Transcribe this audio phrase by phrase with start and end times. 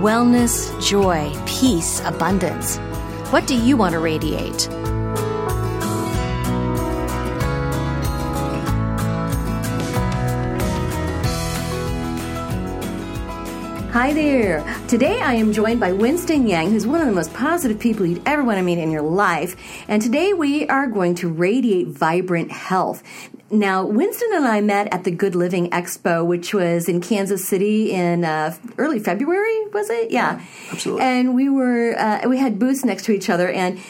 [0.00, 2.78] wellness, joy, peace, abundance.
[3.30, 4.68] What do you want to radiate?
[13.92, 14.62] Hi there.
[14.86, 18.22] Today I am joined by Winston Yang, who's one of the most positive people you'd
[18.24, 19.56] ever want to meet in your life.
[19.88, 23.02] And today we are going to radiate vibrant health.
[23.50, 27.90] Now, Winston and I met at the Good Living Expo, which was in Kansas City
[27.90, 30.12] in uh, early February, was it?
[30.12, 31.02] Yeah, yeah absolutely.
[31.04, 33.80] And we were uh, we had booths next to each other, and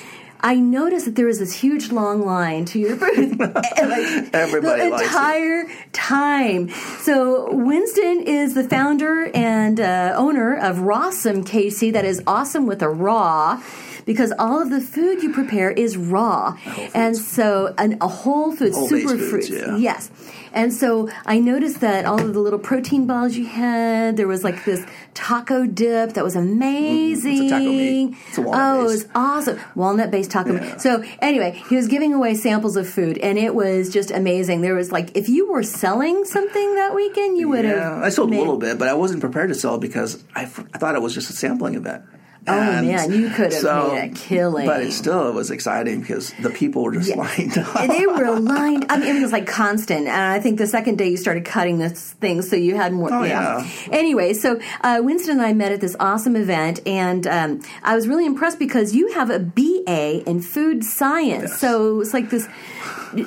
[0.42, 3.38] I noticed that there was this huge long line to your booth.
[3.40, 6.70] like, Everybody the entire time.
[7.00, 11.92] So Winston is the founder and uh, owner of Rawsome KC.
[11.92, 13.62] That is awesome with a raw
[14.06, 16.56] because all of the food you prepare is raw,
[16.94, 19.50] and so an, a whole food whole super fruits.
[19.50, 19.76] Yeah.
[19.76, 20.10] Yes,
[20.52, 24.44] and so I noticed that all of the little protein balls you had, there was
[24.44, 24.84] like this
[25.14, 27.36] taco dip that was amazing.
[27.36, 28.16] Mm, it's a taco meat.
[28.28, 29.60] It's a walnut oh, it was awesome.
[29.74, 30.60] Walnut based taco yeah.
[30.60, 30.80] meat.
[30.80, 34.60] So anyway, he was giving away samples of food and it was just amazing.
[34.60, 38.02] There was like, if you were selling something that weekend, you would have.
[38.02, 38.36] I sold made...
[38.36, 41.14] a little bit, but I wasn't prepared to sell because I, I thought it was
[41.14, 42.04] just a sampling event.
[42.50, 44.66] Oh and man, you could have so, made a killing.
[44.66, 47.16] But it still was exciting because the people were just yeah.
[47.16, 47.88] lined up.
[47.88, 48.84] They were lined.
[48.84, 48.92] Up.
[48.92, 50.06] I mean, it was like constant.
[50.08, 53.12] And I think the second day you started cutting this thing, so you had more.
[53.12, 53.64] Oh, yeah.
[53.64, 53.88] yeah.
[53.92, 58.08] Anyway, so uh, Winston and I met at this awesome event, and um, I was
[58.08, 61.50] really impressed because you have a BA in food science.
[61.50, 61.60] Yes.
[61.60, 62.48] So it's like this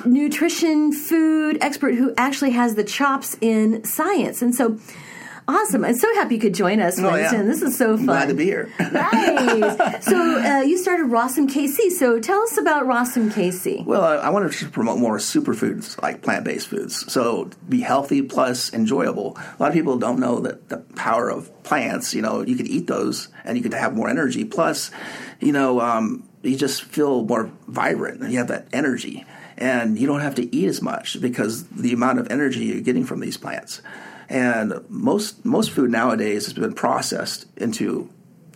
[0.04, 4.78] nutrition food expert who actually has the chops in science, and so
[5.46, 5.84] Awesome.
[5.84, 7.40] I'm so happy you could join us, oh, Winston.
[7.40, 7.46] Yeah.
[7.46, 8.06] This is so fun.
[8.06, 8.70] Glad to be here.
[8.78, 10.04] nice.
[10.06, 11.90] So uh, you started Rawsome KC.
[11.90, 13.84] So tell us about Rawsome KC.
[13.84, 17.12] Well, I, I wanted to promote more superfoods, like plant-based foods.
[17.12, 19.36] So be healthy plus enjoyable.
[19.36, 22.14] A lot of people don't know that the power of plants.
[22.14, 24.44] You know, you could eat those and you could have more energy.
[24.44, 24.90] Plus,
[25.40, 28.22] you know, um, you just feel more vibrant.
[28.22, 29.26] and You have that energy
[29.56, 33.04] and you don't have to eat as much because the amount of energy you're getting
[33.04, 33.82] from these plants.
[34.28, 38.10] And most most food nowadays has been processed into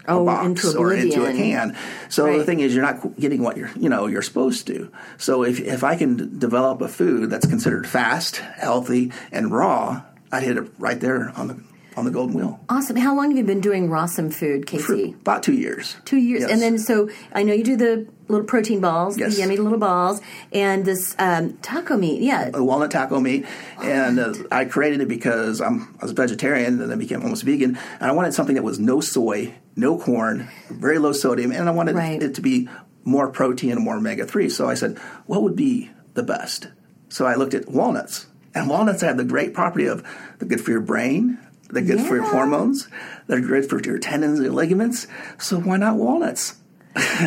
[0.07, 1.77] oh, a box into or into a can.
[2.09, 2.39] So right.
[2.39, 4.91] the thing is, you're not getting what you're you know you're supposed to.
[5.19, 10.03] So if if I can develop a food that's considered fast, healthy, and raw,
[10.33, 11.63] I'd hit it right there on the
[11.99, 12.61] on the golden wheel.
[12.69, 12.97] Awesome.
[12.97, 14.81] How long have you been doing Rawsome food, KC?
[14.81, 15.97] For about two years.
[16.05, 16.51] Two years, yes.
[16.51, 19.35] and then so I know you do the little protein balls, yes.
[19.35, 20.21] the yummy little balls,
[20.53, 22.23] and this um, taco meat.
[22.23, 23.47] Yeah, a walnut taco meat,
[23.83, 27.43] and uh, I created it because I'm I was vegetarian, and then I became almost
[27.43, 31.69] vegan, and I wanted something that was no soy, no corn, very low sodium, and
[31.69, 32.23] I wanted right.
[32.23, 32.69] it to be
[33.05, 34.49] more protein and more omega three.
[34.49, 36.69] So I said, what would be the best?
[37.09, 40.05] So I looked at walnuts, and walnuts have the great property of
[40.39, 42.09] they're good for your brain, they're good yeah.
[42.09, 42.89] for your hormones,
[43.27, 45.07] they're good for your tendons and ligaments.
[45.39, 46.57] So why not walnuts?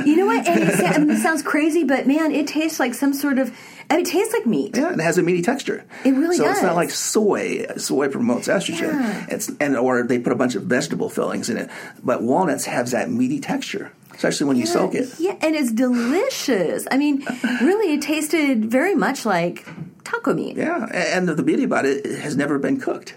[0.05, 0.47] you know what?
[0.47, 3.55] And it, I mean, it, sounds crazy, but man, it tastes like some sort of.
[3.89, 4.75] I mean, it tastes like meat.
[4.75, 5.83] Yeah, and it has a meaty texture.
[6.05, 6.57] It really so does.
[6.57, 7.65] it's not like soy.
[7.77, 8.93] Soy promotes estrogen.
[8.93, 9.25] Yeah.
[9.29, 11.69] It's and or they put a bunch of vegetable fillings in it.
[12.03, 15.09] But walnuts have that meaty texture, especially when you soak it.
[15.19, 16.87] Yeah, and it's delicious.
[16.89, 17.25] I mean,
[17.61, 19.65] really, it tasted very much like
[20.03, 20.57] taco meat.
[20.57, 23.15] Yeah, and the beauty about it, it has never been cooked.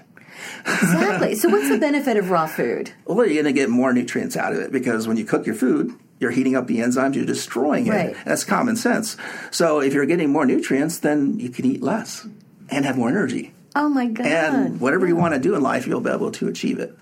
[0.67, 1.35] Exactly.
[1.35, 2.93] so, what's the benefit of raw food?
[3.06, 5.55] Well, you're going to get more nutrients out of it because when you cook your
[5.55, 7.91] food, you're heating up the enzymes, you're destroying it.
[7.91, 8.17] Right.
[8.25, 9.17] That's common sense.
[9.50, 12.26] So, if you're getting more nutrients, then you can eat less
[12.70, 13.52] and have more energy.
[13.76, 14.26] Oh my god!
[14.26, 16.97] And whatever you want to do in life, you'll be able to achieve it.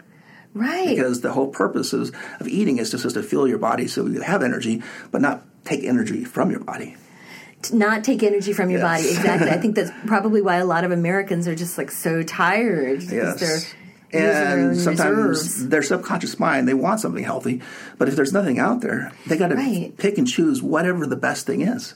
[0.55, 0.89] Right.
[0.89, 4.21] Because the whole purpose of, of eating is just to fuel your body so you
[4.21, 6.97] have energy, but not take energy from your body
[7.71, 9.03] not take energy from your yes.
[9.03, 9.11] body.
[9.15, 9.51] Exactly.
[9.51, 13.03] I think that's probably why a lot of Americans are just like so tired.
[13.03, 13.41] Yes.
[13.41, 13.59] They're
[14.15, 15.69] Using their and sometimes reserves.
[15.69, 17.63] their subconscious mind they want something healthy,
[17.97, 19.97] but if there's nothing out there, they got to Right.
[19.97, 21.95] pick and choose whatever the best thing is.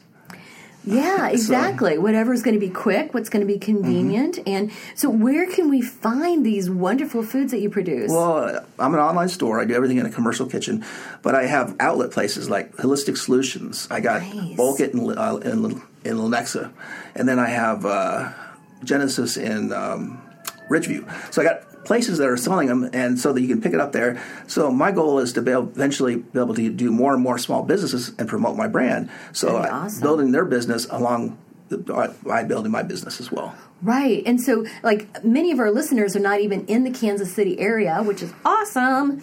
[0.87, 1.99] Yeah, exactly.
[1.99, 4.37] Whatever's going to be quick, what's going to be convenient.
[4.37, 4.49] Mm-hmm.
[4.49, 8.11] And so, where can we find these wonderful foods that you produce?
[8.11, 9.61] Well, I'm an online store.
[9.61, 10.85] I do everything in a commercial kitchen,
[11.23, 13.89] but I have outlet places like Holistic Solutions.
[13.91, 14.57] I got Nice.
[14.57, 16.73] Bulkit in, uh, in, in Lenexa,
[17.15, 18.33] and then I have uh,
[18.85, 20.23] Genesis in um,
[20.71, 21.33] Ridgeview.
[21.33, 23.81] So I got places that are selling them, and so that you can pick it
[23.81, 24.21] up there.
[24.47, 27.39] So my goal is to be able, eventually be able to do more and more
[27.39, 29.09] small businesses and promote my brand.
[29.33, 30.03] So awesome.
[30.03, 31.39] building their business along.
[32.31, 33.53] I building my business as well.
[33.83, 34.23] Right.
[34.25, 38.03] And so, like, many of our listeners are not even in the Kansas City area,
[38.05, 39.21] which is awesome.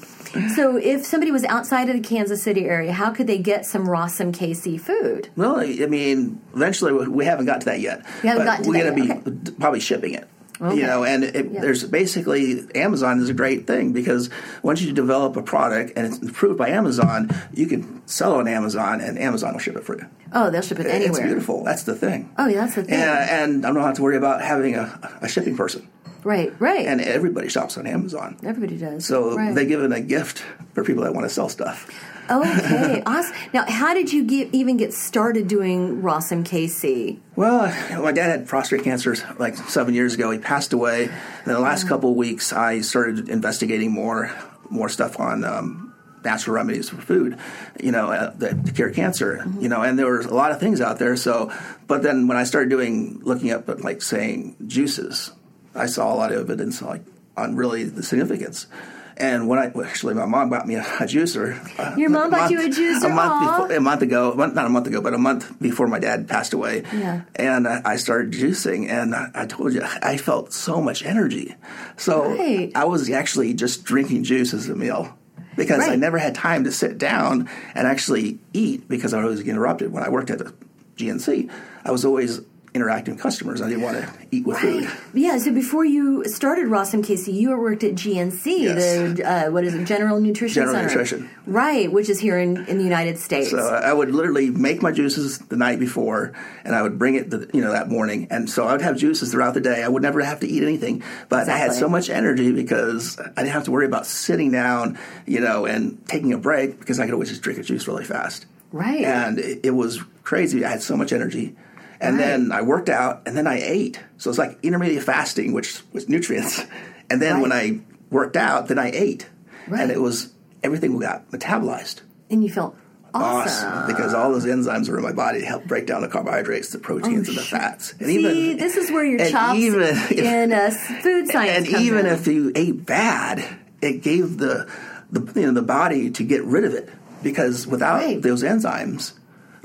[0.54, 3.88] So, if somebody was outside of the Kansas City area, how could they get some
[3.88, 5.30] Rawsome KC food?
[5.38, 8.04] Well, I mean, eventually we- we haven't got to that yet.
[8.24, 10.27] You haven't gotten to we're that gonna be d- probably shipping it.
[10.62, 10.78] Okay.
[10.78, 11.62] You know, and it, Yeah.
[11.62, 14.30] there's basically Amazon is a great thing because
[14.62, 19.02] once you develop a product and it's approved by Amazon, you can sell on Amazon,
[19.02, 20.06] and Amazon will ship it for you.
[20.32, 21.10] Oh, they'll ship it anywhere.
[21.10, 21.64] It's beautiful.
[21.64, 22.32] That's the thing.
[22.38, 22.94] Oh, yeah, that's the thing.
[22.94, 25.88] And, and I don't have to worry about having a, a shipping person.
[26.24, 26.86] Right, right.
[26.86, 28.38] And everybody shops on Amazon.
[28.44, 29.06] Everybody does.
[29.06, 29.54] So right.
[29.54, 30.44] they give it a gift
[30.74, 31.90] for people that want to sell stuff.
[32.30, 33.36] Okay, awesome.
[33.54, 37.20] Now, how did you get, even get started doing Rawsome KC?
[37.36, 37.68] Well,
[38.02, 40.31] my dad had prostate cancer like seven years ago.
[40.31, 41.06] He passed away.
[41.06, 44.31] In the last couple of weeks, I started investigating more,
[44.69, 45.94] more stuff on um,
[46.24, 47.38] natural remedies for food,
[47.81, 49.81] you know, uh, that to cure cancer, you know.
[49.81, 51.18] And there was a lot of things out there.
[51.18, 51.52] So,
[51.88, 55.31] but then when I started doing, looking up at like saying juices,
[55.75, 57.02] I saw a lot of evidence like
[57.38, 58.68] on really the significance.
[59.16, 61.54] And when I well, actually, my mom bought me a, a juicer.
[61.80, 63.06] uh, Your mom bought you a juicer?
[63.06, 65.88] A month before, a month ago, month- not a month ago, but a month before
[65.88, 66.84] my dad passed away.
[66.92, 67.22] Yeah.
[67.36, 71.54] And I I started juicing, and I I told you I felt so much energy.
[71.96, 72.72] So Right.
[72.74, 75.16] I was actually just drinking juice as a meal
[75.56, 79.94] because I never had time to sit down and actually eat because I was interrupted
[79.94, 80.52] when I worked at the
[80.98, 81.52] GNC.
[81.86, 82.42] I was always
[82.74, 83.62] interacting with customers.
[83.62, 84.90] I didn't want to eat with food.
[85.14, 89.18] Yeah, so before you started Rawsome KC, you worked at GNC, Yes.
[89.18, 91.30] the uh, what is it, General Nutrition General Center, Nutrition.
[91.46, 91.92] right?
[91.92, 93.52] Which is here in, in the United States.
[93.52, 96.34] So I would literally make my juices the night before,
[96.64, 98.28] and I would bring it, the, you know, that morning.
[98.31, 99.84] And so I would have juices throughout the day.
[99.84, 103.44] I would never have to eat anything, but I had so much energy because I
[103.44, 107.06] didn't have to worry about sitting down, you know, and taking a break because I
[107.06, 108.46] could always just drink a juice really fast.
[108.72, 109.04] Right.
[109.04, 110.66] And it, it was crazy.
[110.66, 111.56] I had so much energy.
[112.04, 112.26] And Right.
[112.26, 114.00] then I worked out, and then I ate.
[114.18, 116.62] So it's like intermediate fasting, which was nutrients.
[117.10, 119.28] And then when I worked out, then I ate,
[119.68, 119.82] Right.
[119.82, 120.30] and it was
[120.64, 121.98] everything got metabolized
[122.32, 122.76] and you felt
[123.14, 123.70] awesome.
[123.72, 126.70] awesome because all those enzymes were in my body to help break down the carbohydrates,
[126.70, 127.92] the proteins, and the fats.
[128.00, 130.72] And Oh, See, this is where your and chops even- in uh,
[131.04, 132.14] food science and even in.
[132.14, 133.44] if you ate bad,
[133.82, 134.66] it gave the
[135.12, 136.90] the you know the body to get rid of it
[137.22, 138.22] because without Right.
[138.22, 139.12] those enzymes,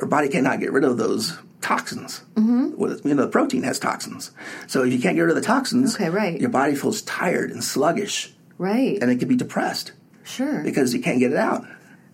[0.00, 2.22] our body cannot get rid of those toxins.
[2.34, 3.08] Mm-hmm.
[3.08, 4.30] You know, the protein has toxins,
[4.66, 6.40] so if you can't get rid of the toxins, Okay, right.
[6.40, 9.92] your body feels tired and sluggish, right, and it can be depressed
[10.24, 10.62] sure.
[10.62, 11.64] because you can't get it out.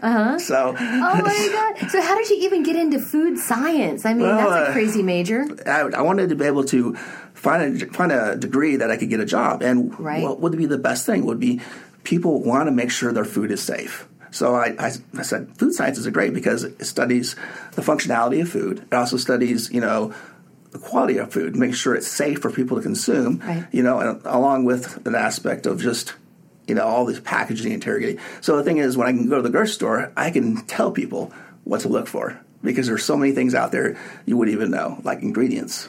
[0.03, 0.39] Uh-huh.
[0.51, 1.91] So oh my god!
[1.91, 4.05] So how did you even get into food science?
[4.05, 5.47] I mean, Well, that's a uh, crazy major.
[5.67, 6.95] I, I wanted to be able to
[7.35, 10.23] find a find a degree that I could get a job, and Right.
[10.23, 11.61] what would be the best thing would be
[12.03, 14.07] people want to make sure their food is safe.
[14.35, 17.37] So I, I, I said food science is great because it studies
[17.73, 18.85] the functionality of food.
[18.91, 20.13] It also studies you know
[20.73, 23.39] the quality of food, make sure it's safe for people to consume.
[23.39, 23.65] Right.
[23.71, 26.15] You know, and along with an aspect of just
[26.67, 28.21] you know all this packaging and interrogating.
[28.41, 30.91] So the thing is, when I can go to the grocery store, I can tell
[30.91, 31.33] people
[31.63, 35.01] what to look for because there's so many things out there you wouldn't even know,
[35.05, 35.89] like ingredients.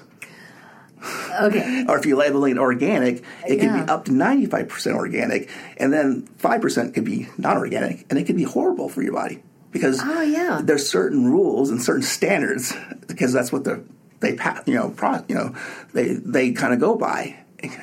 [1.42, 5.92] Okay, Or if you label it organic, it can be up to 95% organic, and
[5.94, 10.00] then 5% could be non organic, and it could be horrible for your body because
[10.04, 10.62] Oh, yeah.
[10.64, 12.74] there's certain rules and certain standards
[13.08, 13.84] because that's what the
[14.22, 15.54] they you know pro, you know
[15.94, 17.36] they they kind of go by,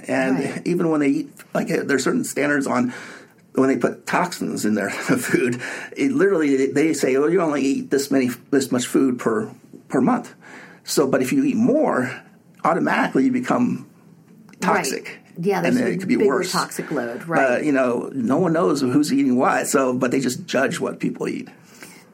[0.09, 0.63] and Right.
[0.67, 2.93] even when they eat like uh, there's certain standards on
[3.55, 4.89] when they put toxins in their
[5.29, 5.61] food,
[5.95, 9.51] it literally they say, "Oh, you only eat this many this much food per
[9.89, 10.35] per month."
[10.85, 12.11] So, but if you eat more,
[12.65, 13.89] automatically you become
[14.61, 15.05] toxic.
[15.05, 15.19] Right.
[15.39, 16.53] Yeah, and it could be worse.
[16.53, 17.39] toxic load, right?
[17.61, 19.67] But you know, no one knows who's eating what.
[19.67, 21.49] So, but they just judge what people eat.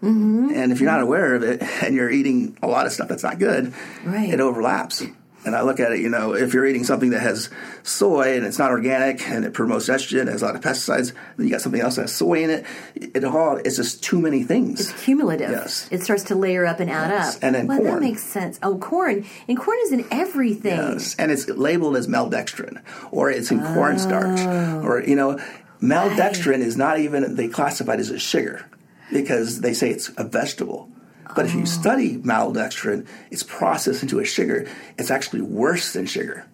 [0.03, 0.53] Mm-hmm.
[0.55, 3.25] And if you're not aware of it, and you're eating a lot of stuff that's
[3.25, 3.75] not good,
[4.05, 4.33] Right.
[4.33, 5.03] it overlaps.
[5.45, 7.49] And I look at it, you know, if you're eating something that has
[7.83, 11.13] soy and it's not organic and it promotes estrogen, it has a lot of pesticides,
[11.37, 12.67] then you got something else that has soy in it.
[12.97, 14.81] It all it's just too many things.
[14.81, 15.51] It's cumulative.
[15.51, 15.89] Yes.
[15.91, 17.37] It starts to layer up and add Yes.
[17.37, 17.43] up.
[17.45, 18.59] And then well, that makes sense.
[18.63, 19.25] Oh, corn.
[19.49, 20.77] And corn is in everything.
[20.77, 24.83] Yes, and it's labeled as maltodextrin, or it's in cornstarch, oh.
[24.83, 25.39] or you know,
[25.81, 28.67] maltodextrin is not even they classify it as a sugar
[29.13, 30.91] because they say it's a vegetable.
[31.35, 31.67] But if you oh.
[31.67, 34.69] study maltodextrin, it's processed into a sugar.
[34.99, 36.47] It's actually worse than sugar.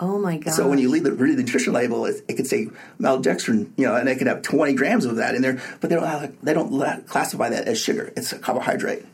[0.00, 0.54] Oh my god.
[0.54, 2.68] So when you read the, read the nutrition label, it, it could say
[3.00, 5.96] maltodextrin, you know, and it could have 20 grams of that in there, but they
[5.96, 8.12] don't uh, they don't la- classify that as sugar.
[8.16, 9.04] It's a carbohydrate.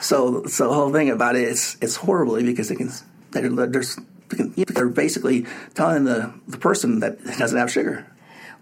[0.00, 2.90] So so the whole thing about it is it's horribly because they can
[3.30, 3.84] they're, they're,
[4.28, 8.06] they're basically telling the, the person that it doesn't have sugar.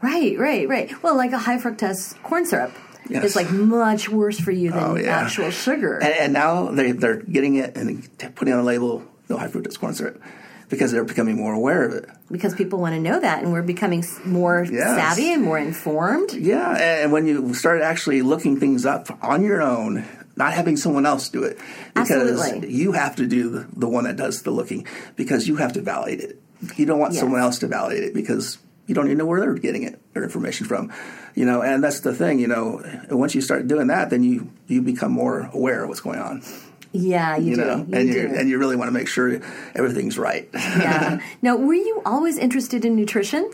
[0.02, 1.02] Right, right, right.
[1.02, 2.72] Well, like a high fructose corn syrup.
[3.08, 3.24] Yes.
[3.24, 5.18] It's like much worse for you than Oh, yeah.
[5.20, 5.96] actual sugar.
[5.98, 9.78] And, and now they, they're getting it and putting on a label no high fructose
[9.78, 10.22] corn syrup
[10.70, 12.08] because they're becoming more aware of it.
[12.30, 14.96] because people want to know that and we're becoming more Yes.
[14.96, 16.32] savvy and more informed.
[16.32, 20.04] Yeah, and when you start actually looking things up on your own,
[20.36, 21.58] not having someone else do it,
[21.94, 22.72] because Absolutely.
[22.74, 25.80] you have to do the, the one that does the looking, because you have to
[25.82, 26.40] validate it.
[26.76, 27.20] You don't want Yes.
[27.20, 30.24] someone else to validate it because you don't even know where they're getting it their
[30.24, 30.92] information from.
[31.34, 32.38] You know, and that's the thing.
[32.38, 36.00] You know, once you start doing that, then you you become more aware of what's
[36.00, 36.42] going on.
[36.92, 37.64] Yeah, you, You, do.
[37.64, 39.40] know, You and you and you really want to make sure
[39.74, 40.48] everything's right.
[40.54, 41.18] yeah.
[41.42, 43.50] Now, were you always interested in nutrition?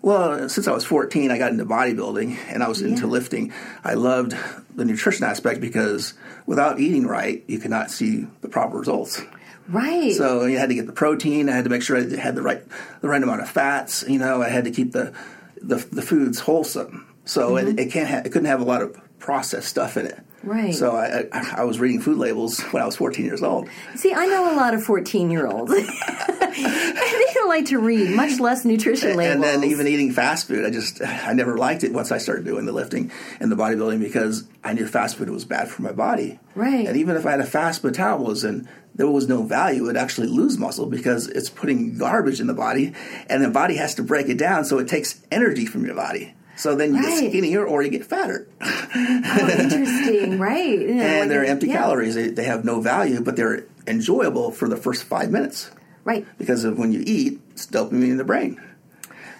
[0.00, 3.52] Well, since I was 14, I got into bodybuilding and I was into lifting.
[3.82, 4.32] I loved
[4.76, 6.14] the nutrition aspect because
[6.46, 9.20] without eating right, you cannot see the proper results.
[9.68, 10.14] Right.
[10.14, 11.48] So you had to get the protein.
[11.48, 12.62] I had to make sure I had the right
[13.00, 14.04] the right amount of fats.
[14.08, 15.12] You know, I had to keep the
[15.60, 17.06] the, the foods wholesome.
[17.24, 17.78] So it, mm-hmm.
[17.78, 20.18] it can't ha- it couldn't have a lot of processed stuff in it.
[20.42, 20.74] Right.
[20.74, 23.68] So I, I, I was reading food labels when I was 14 years old.
[23.96, 25.72] See, I know a lot of 14 year olds.
[25.72, 29.34] they don't like to read, much less nutrition labels.
[29.34, 32.44] And then even eating fast food, I just I never liked it once I started
[32.44, 33.10] doing the lifting
[33.40, 36.38] and the bodybuilding because I knew fast food was bad for my body.
[36.54, 36.86] Right.
[36.86, 39.84] And even if I had a fast metabolism, there was no value.
[39.84, 42.92] It would actually lose muscle because it's putting garbage in the body,
[43.30, 46.34] and the body has to break it down, so it takes energy from your body.
[46.56, 47.20] So then you Right.
[47.22, 48.46] get skinnier or you get fatter.
[48.60, 50.78] oh, interesting, right?
[50.78, 51.76] You know, like and they're empty yeah.
[51.78, 52.14] calories.
[52.16, 55.70] They, they have no value, but they're enjoyable for the first five minutes
[56.04, 56.26] Right.
[56.36, 58.60] because of when you eat, it's dopamine in the brain.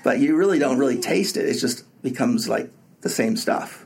[0.05, 1.47] But you really don't really taste it.
[1.49, 3.85] It just becomes like the same stuff,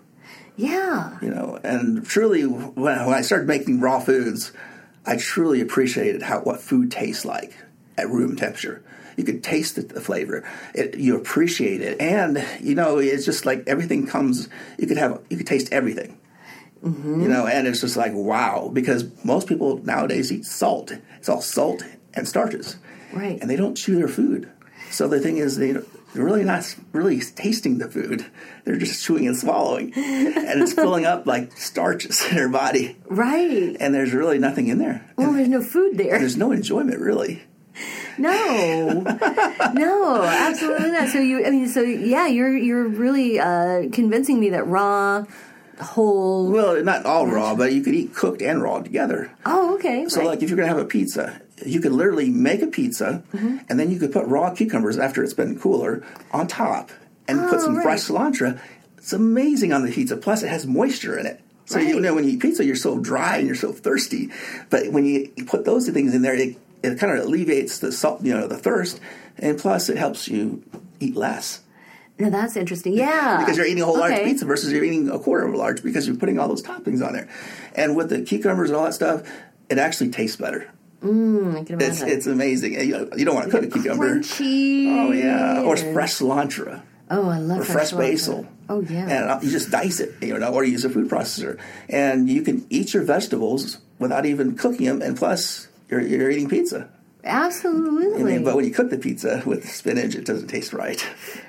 [0.56, 1.16] Yeah.
[1.22, 1.58] you know.
[1.64, 4.52] And truly, when I started making raw foods,
[5.04, 7.56] I truly appreciated how what food tastes like
[7.98, 8.82] at room temperature.
[9.16, 10.42] You could taste the, the flavor.
[10.74, 14.48] It, you appreciate it, and you know it's just like everything comes.
[14.78, 16.18] You could have you could taste everything.
[16.82, 17.22] Mm-hmm.
[17.22, 20.92] You know, and it's just like wow, because most people nowadays eat salt.
[21.18, 22.76] It's all salt and starches
[23.12, 23.38] Right.
[23.40, 24.50] and they don't chew their food.
[24.90, 25.76] So the thing is, they,
[26.12, 28.26] they're really not really tasting the food.
[28.64, 33.76] They're just chewing and swallowing, and it's filling up like starches in their body, right.
[33.80, 35.10] and there's really nothing in there.
[35.16, 36.18] Well, there's no food there.
[36.18, 37.42] There's no enjoyment really.
[38.18, 39.00] No,
[39.72, 41.08] no, absolutely not.
[41.08, 45.24] So you, I mean, so yeah, you're you're really uh, convincing me that raw,
[45.80, 46.50] whole.
[46.50, 49.32] Well, not all raw, but you could eat cooked and raw together.
[49.46, 50.06] Oh, okay.
[50.08, 50.26] So, right.
[50.26, 53.58] like if you're gonna have a pizza, you could literally make a pizza, Mm-hmm.
[53.68, 56.90] and then you could put raw cucumbers after it's been cooler on top,
[57.28, 57.82] and put Oh, some right.
[57.84, 58.58] fresh cilantro.
[58.98, 60.16] It's amazing on the pizza.
[60.16, 61.40] Plus, it has moisture in it.
[61.66, 64.30] So you know when you eat pizza, you're so dry and you're so thirsty.
[64.68, 67.90] But when you put those two things in there, it, it kind of alleviates the
[67.92, 69.00] salt, you know, the thirst,
[69.38, 70.62] and plus it helps you
[71.00, 71.60] eat less
[72.18, 72.92] now that's interesting.
[72.92, 75.56] Yeah, because you're eating a whole large pizza versus you're eating a quarter of a
[75.56, 77.28] large because you're putting all those toppings on there.
[77.74, 79.26] And with the cucumbers and all that stuff,
[79.70, 80.70] it actually tastes better.
[81.02, 82.16] Mm, I can It's imagine.
[82.16, 82.72] it's amazing.
[82.74, 84.20] You, you don't want to cook a cucumber.
[84.20, 84.86] Crunchy.
[84.88, 86.80] Oh yeah, or fresh cilantro
[87.10, 88.46] Oh, I love or fresh, basil.
[88.70, 89.02] Oh yeah.
[89.08, 92.42] and uh, you just dice it, you know, or use a food processor, and you
[92.42, 95.02] can eat your vegetables without even cooking them.
[95.02, 96.88] And plus, you're you're eating pizza.
[97.24, 98.24] I Absolutely.
[98.24, 101.04] mean, but when you cook the pizza with spinach, it doesn't taste right.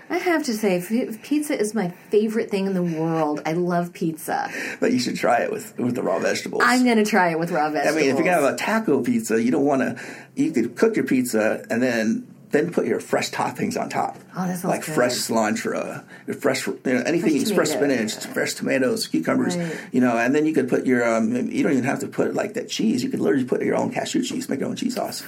[0.09, 0.79] I have to say,
[1.23, 3.41] pizza is my favorite thing in the world.
[3.45, 4.51] I love pizza.
[4.79, 6.61] But you should try it with with the raw vegetables.
[6.63, 7.97] I'm going to try it with raw vegetables.
[7.97, 9.99] I mean, if you're gonna have a taco pizza, you don't want to.
[10.35, 14.15] You could cook your pizza and then then put your fresh toppings on top.
[14.37, 14.93] Oh, that sounds like good.
[14.93, 16.03] fresh cilantro,
[16.39, 19.57] fresh you know, anything, Fresh fresh, spinach, fresh tomatoes, cucumbers.
[19.57, 19.75] Right.
[19.91, 21.03] You know, and then you could put your.
[21.03, 23.03] Um, you don't even have to put like that cheese.
[23.03, 25.23] You could literally put your own cashew cheese, make your own cheese sauce,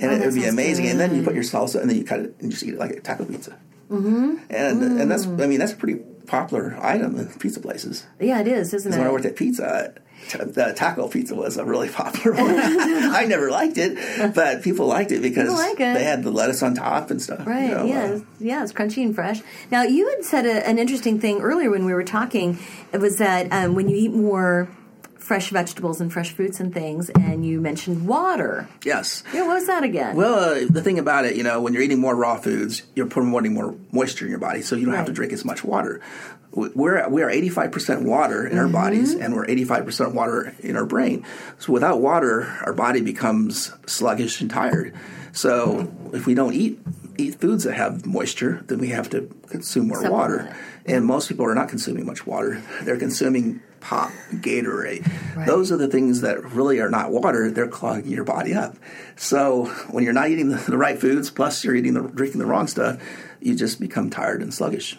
[0.00, 0.86] and Oh, it would be sounds amazing.
[0.88, 2.78] And then you put your salsa, and then you cut it and just eat it
[2.78, 3.58] like a taco pizza.
[3.90, 4.36] Mm-hmm.
[4.50, 8.06] And and that's I mean that's a pretty popular item in pizza places.
[8.20, 8.98] Yeah, it is, isn't it?
[8.98, 9.98] When I worked at Pizza Hut,
[10.54, 12.50] the taco pizza was a really popular one.
[12.60, 13.96] I never liked it,
[14.34, 15.94] but people liked it because like it.
[15.94, 17.46] they had the lettuce on top and stuff.
[17.46, 17.70] Right.
[17.70, 18.02] you know, yeah.
[18.02, 18.62] uh, it's- yeah.
[18.62, 19.40] It's crunchy and fresh.
[19.70, 22.58] Now, you had said a, an interesting thing earlier when we were talking.
[22.92, 24.68] It was that um, when you eat more
[25.28, 28.66] fresh vegetables and fresh fruits and things, and you mentioned water.
[28.82, 29.22] yes.
[29.34, 29.46] Yeah.
[29.46, 30.16] What was that again?
[30.16, 33.06] Well, uh, the thing about it, you know, when you're eating more raw foods, you're
[33.06, 36.00] promoting more moisture in your body, so you don't have to drink as much water.
[36.52, 38.58] We- We're we are 85% water in Mm-hmm.
[38.58, 41.24] our bodies, and we're 85% water in our brain.
[41.58, 44.94] So without water, our body becomes sluggish and tired.
[45.32, 46.80] So if we don't eat
[47.18, 50.56] eat foods that have moisture, then we have to consume more water.
[50.86, 52.62] And most people are not consuming much water.
[52.82, 55.06] They're consuming pop, Gatorade.
[55.36, 55.46] Right.
[55.46, 57.50] Those are the things that really are not water.
[57.50, 58.76] They're clogging your body up.
[59.16, 62.46] So when you're not eating the, the right foods, plus you're eating the drinking the
[62.46, 63.02] wrong stuff,
[63.40, 64.98] you just become tired and sluggish.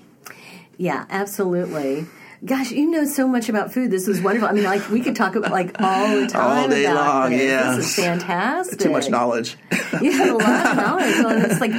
[0.77, 2.05] Yeah, absolutely.
[2.45, 3.91] Gosh, you know so much about food.
[3.91, 4.47] This is wonderful.
[4.47, 7.31] I mean, like we could talk about like all the time All day about long,
[7.31, 7.41] this.
[7.43, 7.75] yeah.
[7.75, 8.79] This is fantastic.
[8.79, 9.57] Too much knowledge.
[10.01, 11.15] You have a lot of knowledge.
[11.25, 11.71] Well, it's like,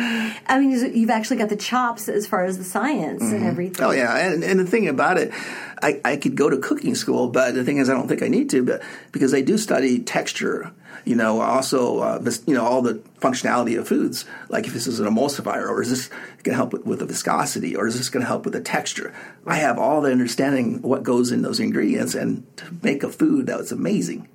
[0.47, 3.85] I mean, you've actually got the chops as far as the science and everything.
[3.85, 5.33] Oh yeah, and, and the thing about it,
[5.83, 8.29] I, I could go to cooking school, but the thing is, I don't think I
[8.29, 8.83] need to, but
[9.13, 10.73] because they do study texture,
[11.05, 15.01] you know, also uh, you know all the functionality of foods, like if this is
[15.01, 16.09] an emulsifier, or is this
[16.43, 18.61] going to help with, with the viscosity, or is this going to help with the
[18.61, 19.15] texture?
[19.47, 23.47] I have all the understanding what goes in those ingredients, and to make a food
[23.47, 24.29] that was amazing.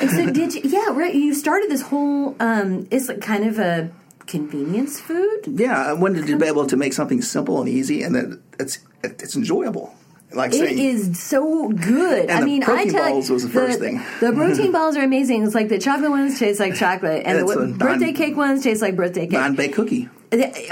[0.00, 0.62] And so did you?
[0.64, 1.14] Yeah, right.
[1.14, 2.36] You started this whole.
[2.40, 3.90] Um, it's like kind of a
[4.26, 5.42] convenience food.
[5.46, 8.78] Yeah, I wanted to be able to make something simple and easy, and that it's
[9.02, 9.94] it's enjoyable.
[10.32, 12.30] Like It saying, is so good.
[12.30, 14.02] I mean, I protein tell balls was the first thing.
[14.20, 15.44] The protein balls are amazing.
[15.44, 18.82] It's like the chocolate ones taste like chocolate, and the a birthday cake ones taste
[18.82, 19.32] like birthday cake.
[19.32, 20.08] non-baked cookie.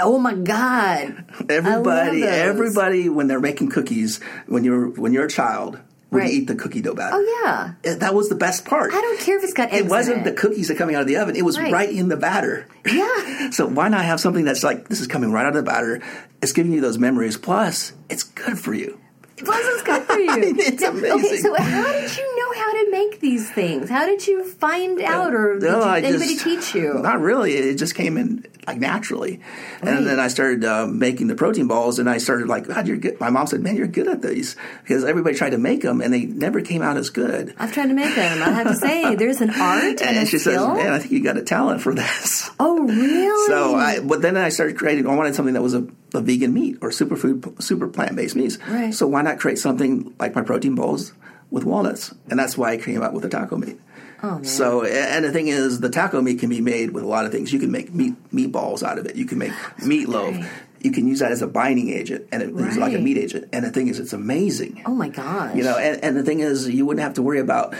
[0.01, 1.25] oh my god!
[1.49, 5.79] Everybody, everybody, when they're making cookies, when you're when you're a child,
[6.11, 6.31] would Right.
[6.31, 7.15] eat the cookie dough batter.
[7.17, 7.95] Oh yeah.
[7.95, 8.93] That was the best part.
[8.93, 11.07] I don't care if it's got eggs It wasn't the cookies that coming out of
[11.07, 11.71] the oven; it was Right.
[11.73, 12.67] right, in the batter.
[12.85, 13.49] Yeah.
[13.51, 16.01] So why not have something that's like this is coming right out of the batter?
[16.41, 17.37] It's giving you those memories.
[17.37, 18.99] Plus, it's good for you.
[19.37, 20.31] Plus, it's good for you.
[20.57, 21.37] It's Now, Okay, amazing.
[21.41, 22.34] so how did you
[22.65, 23.89] how to make these things?
[23.89, 26.93] How did you find out, or did No, you, anybody just- teach you?
[27.01, 27.53] Not really.
[27.53, 29.41] It just came in like naturally,
[29.83, 29.93] Right.
[29.95, 32.97] and then I started uh, making the protein balls, and I started like, God, you're
[32.97, 33.19] good.
[33.19, 36.11] My mom said, Man, you're good at these because everybody tried to make them, and
[36.11, 37.53] they never came out as good.
[37.59, 38.41] I've tried to make them.
[38.41, 40.55] I have to say, there's an art and, And she says.
[40.65, 42.49] Man, I think you got a talent for this.
[42.59, 43.47] oh, really?
[43.47, 45.05] So I, but then I started creating.
[45.05, 48.57] I wanted something that was a, a vegan meat or superfood, super plant based meats.
[48.67, 48.91] Right.
[48.91, 51.13] So why not create something like my protein bowls
[51.51, 52.13] with walnuts?
[52.29, 53.79] And that's why I came up with the taco meat.
[54.23, 54.41] Oh.
[54.43, 57.31] So and the thing is, the taco meat can be made with a lot of
[57.31, 57.51] things.
[57.53, 59.15] You can make meat meatballs out of it.
[59.15, 60.37] You can make meatloaf.
[60.37, 60.49] great.
[60.81, 63.49] You can use that as a binding agent, and it, it's like a meat agent.
[63.51, 64.83] And the thing is, it's amazing.
[64.85, 65.55] oh my gosh.
[65.55, 67.73] You know, and, and the thing is, you wouldn't have to worry about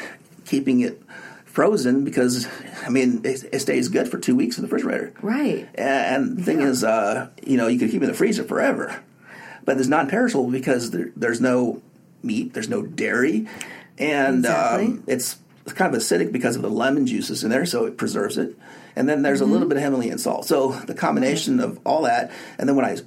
[0.46, 1.02] keeping it
[1.46, 2.48] frozen because,
[2.84, 5.14] I mean, it, it stays good for two weeks in the refrigerator.
[5.22, 5.70] right.
[5.76, 9.04] And the thing is, uh, you know, you can keep it in the freezer forever,
[9.64, 11.82] but it's non-perishable because there, there's no
[12.26, 13.48] meat, there's no dairy,
[13.98, 14.86] and Exactly.
[14.88, 18.38] um, it's kind of acidic because of the lemon juices in there, so it preserves
[18.38, 18.58] it.
[18.96, 20.46] And then there's a little bit of Himalayan salt.
[20.46, 22.98] So the combination of all that, and then when I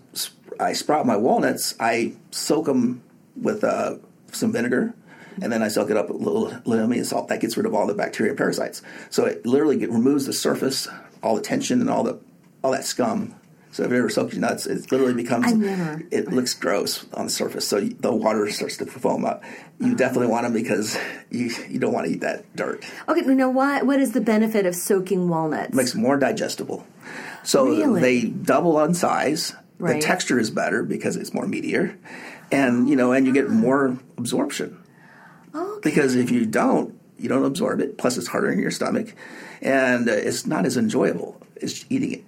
[0.60, 3.02] I sprout my walnuts, I soak them
[3.36, 3.96] with uh,
[4.32, 4.94] some vinegar.
[5.40, 7.28] And then I soak it up with a little, little Himalayan salt.
[7.28, 8.82] That gets rid of all the bacteria and parasites.
[9.08, 10.88] So it literally get, removes the surface,
[11.22, 12.18] all the tension and all the
[12.64, 13.36] all that scum.
[13.70, 15.52] So if you ever soaked your nuts, it literally becomes.
[15.54, 16.02] Never.
[16.10, 19.44] It looks gross on the surface, so the water starts to foam up.
[19.78, 20.98] You definitely want them because
[21.30, 22.84] you you don't want to eat that dirt.
[23.08, 23.82] Okay, now why?
[23.82, 25.74] What is the benefit of soaking walnuts?
[25.74, 26.86] makes them more digestible.
[27.44, 28.00] So Really?
[28.00, 29.54] they double on size.
[29.78, 30.00] Right.
[30.00, 31.96] The texture is better because it's more meatier,
[32.50, 34.82] and you know, and you get more absorption.
[35.54, 35.80] okay.
[35.82, 37.96] Because if you don't, you don't absorb it.
[37.98, 39.14] Plus, it's harder in your stomach,
[39.62, 42.24] and uh, it's not as enjoyable as eating it.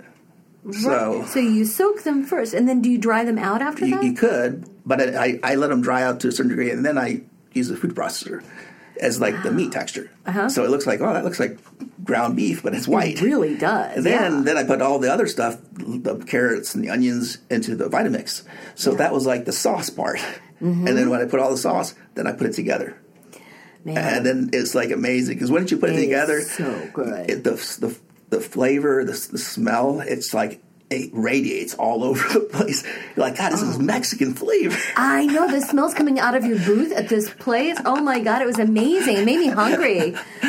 [0.73, 3.97] So so you soak them first, and then do you dry them out after you,
[3.97, 4.05] that?
[4.05, 6.85] you could, but I, I, I let them dry out to a certain degree, and
[6.85, 8.45] then I use a food processor
[9.01, 10.11] as like the meat texture.
[10.27, 10.51] Uh-huh.
[10.51, 11.59] So it looks like oh, that looks like
[12.05, 13.17] ground beef, but it's white.
[13.17, 13.97] It really does.
[13.97, 14.41] And then yeah.
[14.43, 18.43] then I put all the other stuff, the carrots and the onions, into the Vitamix.
[18.75, 20.19] So that was like the sauce part.
[20.61, 20.87] Mm-hmm.
[20.87, 23.01] And then when I put all the sauce, then I put it together.
[23.85, 27.31] Man, And then it's like amazing because once you put it, It together, so good.
[27.31, 27.99] It, the, the
[28.31, 32.83] the flavor, the, the smell, it's like it radiates all over the place.
[32.85, 33.71] You're like, God, this Oh.
[33.71, 34.77] is Mexican flavor.
[34.97, 37.77] I know the smells coming out of your booth at this place.
[37.85, 39.17] Oh my god, it was amazing.
[39.19, 39.99] It made me hungry.
[40.07, 40.13] You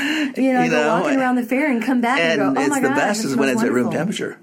[0.53, 2.63] know, You go know, walking around the fair and come back and, And go, oh
[2.65, 4.39] it's my the best is when it's at room temperature.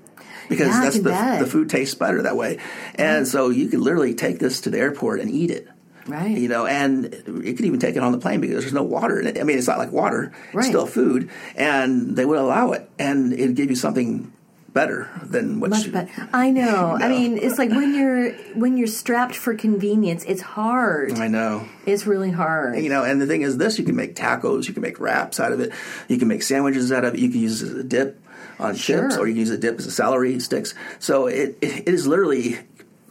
[0.48, 1.40] because Yeah, that's the, bet.
[1.40, 2.59] the food tastes better that way.
[2.94, 5.68] And so you can literally take this to the airport and eat it.
[6.09, 6.37] Right.
[6.37, 7.05] You know, and
[7.44, 9.38] you could even take it on the plane because there's no water in it.
[9.38, 10.61] I mean, it's not like water; Right.
[10.62, 14.33] it's still food, and they would allow it, and it'd give you something
[14.75, 15.92] better than what Much you.
[15.92, 16.29] better.
[16.33, 16.97] I know.
[17.01, 21.18] I mean, it's like when you're when you're strapped for convenience, it's hard.
[21.18, 21.66] I know.
[21.87, 22.79] It's really hard.
[22.79, 25.40] You know, and the thing is, this you can make tacos, you can make wraps
[25.40, 25.73] out of it,
[26.09, 28.23] you can make sandwiches out of it, you can use it as a dip
[28.61, 29.21] on chips, Sure.
[29.23, 30.75] or you can use a dip as a celery sticks.
[30.99, 32.59] So it, it, it is literally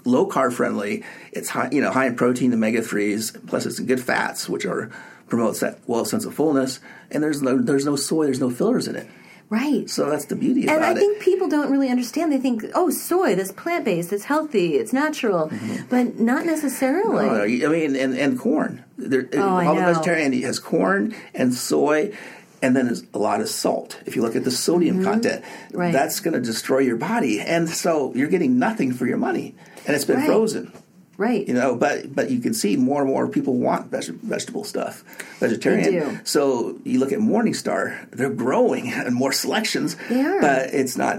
[0.08, 1.04] low carb friendly.
[1.32, 4.65] It's high, you know, high in protein, the omega threes, plus it's good fats, which
[4.65, 4.89] are
[5.28, 6.80] promotes that well sense of fullness.
[7.12, 9.08] And there's no there's no soy, there's no fillers in it.
[9.50, 9.89] Right.
[9.89, 10.98] So that's the beauty and I it.
[10.98, 12.34] think people don't really understand.
[12.34, 15.50] They think, oh, soy, that's plant based, it's healthy, it's natural,
[15.89, 17.26] but not necessarily.
[17.26, 17.60] Mm-hmm.
[17.62, 18.84] No, I mean, and, and corn.
[18.98, 22.13] There, Oh, I all the vegetarian has corn and soy,
[22.62, 24.02] and then there's a lot of salt.
[24.06, 25.78] If you look at the sodium content, Mm-hmm.
[25.78, 25.93] Right.
[25.93, 29.56] that's going to destroy your body, and so you're getting nothing for your money,
[29.88, 30.26] and it's been Right.
[30.28, 30.71] frozen.
[31.17, 31.47] right.
[31.47, 35.04] You know, but but you can see more and more people want veg- vegetable stuff,
[35.39, 35.84] vegetarian.
[35.93, 36.19] They do.
[36.26, 39.95] So you look at Morningstar; they're growing and more selections.
[40.10, 40.39] They are.
[40.41, 41.17] but it's not.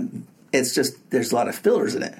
[0.53, 2.15] It's just there's a lot of fillers in it.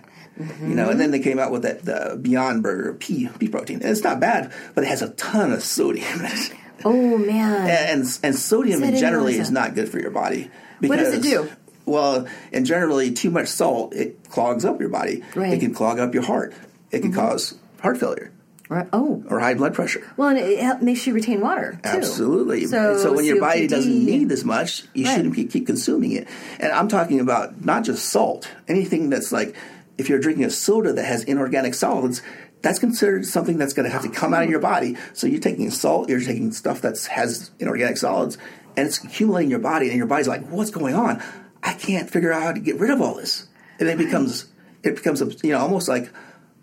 [0.63, 3.81] You know, and then they came out with that the Beyond Burger pea pea protein,
[3.83, 6.53] and it's not bad, but it has a ton of sodium in it.
[6.85, 7.69] oh, man.
[7.69, 10.49] And and sodium See, generally is not good for your body.
[10.81, 11.49] What does it do?
[11.89, 15.23] Well, and generally, too much salt it clogs up your body.
[15.35, 15.47] Right.
[15.47, 15.53] Mm-hmm.
[15.55, 16.55] It can clog up your heart.
[16.91, 18.33] It can cause heart failure
[18.69, 18.87] Right.
[18.93, 19.25] Oh.
[19.31, 20.07] or high blood pressure.
[20.19, 21.89] Well, and it help, makes you retain water, too.
[21.89, 22.67] Absolutely.
[22.67, 25.17] So, when your body doesn't need this much, you Right.
[25.17, 26.29] shouldn't keep, keep consuming it.
[26.61, 28.47] And I'm talking about not just salt.
[28.69, 29.55] Anything that's like,
[29.97, 32.21] if you're drinking a soda that has inorganic solids,
[32.61, 34.97] that's considered something that's going to have to come out of your body.
[35.15, 38.37] So you're taking salt, you're taking stuff that has inorganic solids,
[38.77, 41.23] and it's accumulating in your body, and your body's like, what's going on?
[41.69, 43.47] I can't figure out how to get rid of all this.
[43.79, 44.47] And it becomes,
[44.83, 46.11] it becomes, a, you know, almost like,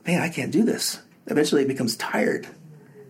[0.05, 0.99] man, I can't do this.
[1.27, 2.47] Eventually, it becomes tired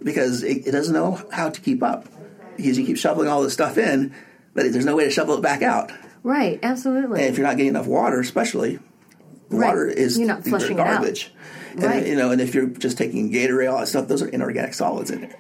[0.04, 2.08] because it, it doesn't know how to keep up
[2.58, 4.14] because you keep shoveling all this stuff in,
[4.54, 5.92] but there's no way to shovel it back out.
[6.24, 6.60] Right.
[6.64, 7.20] Absolutely.
[7.22, 8.80] And if you're not getting enough water, especially,
[9.50, 9.68] Right.
[9.68, 11.32] water is You're not flushing garbage.
[11.74, 12.08] And, Right.
[12.08, 15.12] you know, and if you're just taking Gatorade, all that stuff, those are inorganic solids
[15.12, 15.36] in there.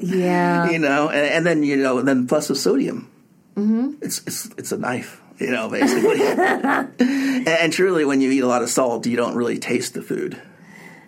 [0.00, 0.70] yeah.
[0.70, 3.10] You know, and, and then you know, and then plus the sodium.
[3.56, 3.92] Mm-hmm.
[4.02, 5.20] It's it's it's a knife.
[5.38, 6.22] You know, basically.
[6.26, 10.02] and, and truly, when you eat a lot of salt, you don't really taste the
[10.02, 10.40] food.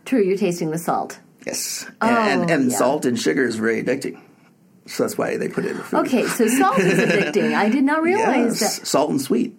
[0.04, 0.20] True.
[0.22, 1.18] You're tasting the salt.
[1.46, 2.10] Yes, and
[2.42, 2.76] and, Oh, and yeah.
[2.76, 4.20] salt and sugar is very addicting.
[4.86, 6.06] So that's why they put it in the food.
[6.06, 7.54] Okay, so salt is addicting.
[7.54, 8.86] I did not realize Yes, that.
[8.86, 9.57] salt and sweet.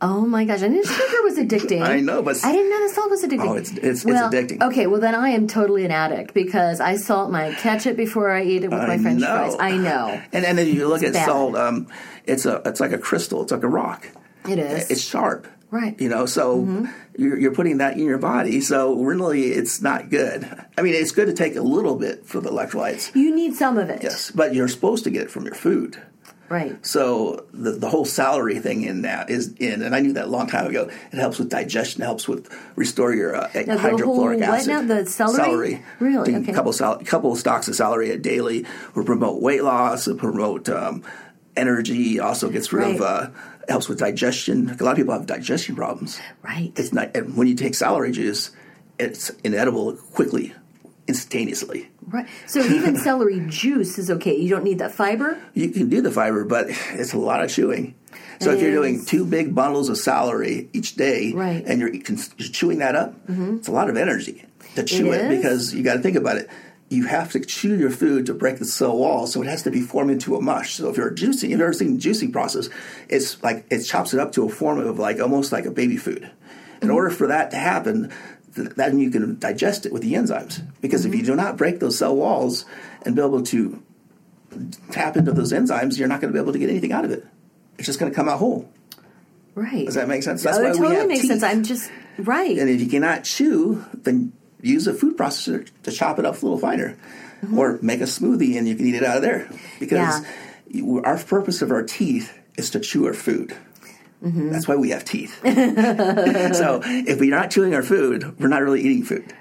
[0.00, 1.82] Oh my gosh, I knew sugar was addicting.
[1.86, 3.48] I know, but- I didn't know the salt was addicting.
[3.48, 4.62] Oh, it's- it's- it's well, addicting.
[4.62, 8.44] Okay, well then I am totally an addict because I salt my ketchup before I
[8.44, 9.26] eat it with my French know.
[9.26, 9.56] fries.
[9.58, 11.26] I know And and then you look at bad.
[11.26, 11.56] salt.
[11.56, 11.88] Um,
[12.26, 13.42] it's a it's like a crystal.
[13.42, 14.06] It's like a rock.
[14.48, 14.90] it is.
[14.90, 15.46] It's sharp.
[15.70, 16.00] Right.
[16.00, 16.86] You know, so Mm-hmm.
[17.22, 18.60] you're, you're putting that in your body.
[18.62, 20.48] So really, it's not good.
[20.78, 23.14] I mean, it's good to take a little bit for the electrolytes.
[23.14, 24.02] you need some of it.
[24.02, 26.00] Yes, but you're supposed to get it from your food.
[26.48, 26.84] Right.
[26.86, 30.28] So the the whole celery thing in that is in, and I knew that a
[30.28, 30.88] long time ago.
[31.12, 32.02] It helps with digestion.
[32.02, 34.68] Helps with restore your uh, the hydrochloric whole- what acid.
[34.68, 34.82] now?
[34.82, 35.36] The celery?
[35.36, 35.82] Celery.
[36.00, 36.34] Really?
[36.36, 36.50] Okay.
[36.50, 40.06] A couple sal- couple of stalks of celery a daily will promote weight loss.
[40.06, 41.02] Will promote um,
[41.56, 42.20] energy.
[42.20, 43.02] Also gets rid of.
[43.02, 43.30] Uh,
[43.68, 44.70] helps with digestion.
[44.80, 46.18] A lot of people have digestion problems.
[46.42, 46.72] Right.
[46.76, 47.14] It's not.
[47.14, 48.50] And when you take celery juice,
[48.98, 50.54] it's inedible quickly,
[51.08, 51.88] instantaneously.
[52.06, 52.26] Right.
[52.46, 54.36] So even celery juice is okay.
[54.36, 55.38] You don't need that fiber.
[55.54, 57.94] You can do the fiber, but it's a lot of chewing.
[58.40, 61.56] So if you're doing two big bundles of celery each day, Right.
[61.60, 61.70] Mm-hmm.
[61.70, 64.44] and you're, you're chewing that up, it's a lot of energy
[64.76, 66.48] to chew it because you got to think about it.
[66.88, 69.70] You have to chew your food to break the cell wall, so it has to
[69.72, 70.74] be formed into a mush.
[70.76, 72.70] So if you're juicing, if you've ever seen the juicing process,
[73.08, 75.96] it's like it chops it up to a form of like almost like a baby
[75.96, 76.22] food.
[76.22, 76.84] Mm-hmm.
[76.84, 78.12] In order for that to happen,
[78.64, 80.62] then you can digest it with the enzymes.
[80.80, 81.26] Because if you Mm-hmm.
[81.32, 82.64] do not break those cell walls
[83.02, 83.82] and be able to
[84.90, 87.10] tap into those enzymes, you're not going to be able to get anything out of
[87.10, 87.26] it.
[87.78, 88.68] It's just going to come out whole.
[89.54, 89.86] Right.
[89.86, 90.42] Does that make sense?
[90.42, 91.30] That's oh, why it we totally have makes teeth.
[91.30, 91.42] sense.
[91.42, 92.56] I'm just right.
[92.58, 96.46] And if you cannot chew, then use a food processor to chop it up a
[96.46, 96.96] little finer,
[97.56, 99.48] or make a smoothie and you can eat it out of there.
[99.80, 100.94] Because Mm-hmm.
[100.96, 101.00] Yeah.
[101.04, 103.56] our purpose of our teeth is to chew our food.
[104.24, 104.50] Mm-hmm.
[104.50, 105.38] That's why we have teeth.
[105.44, 109.32] so if we're not chewing our food, we're not really eating food.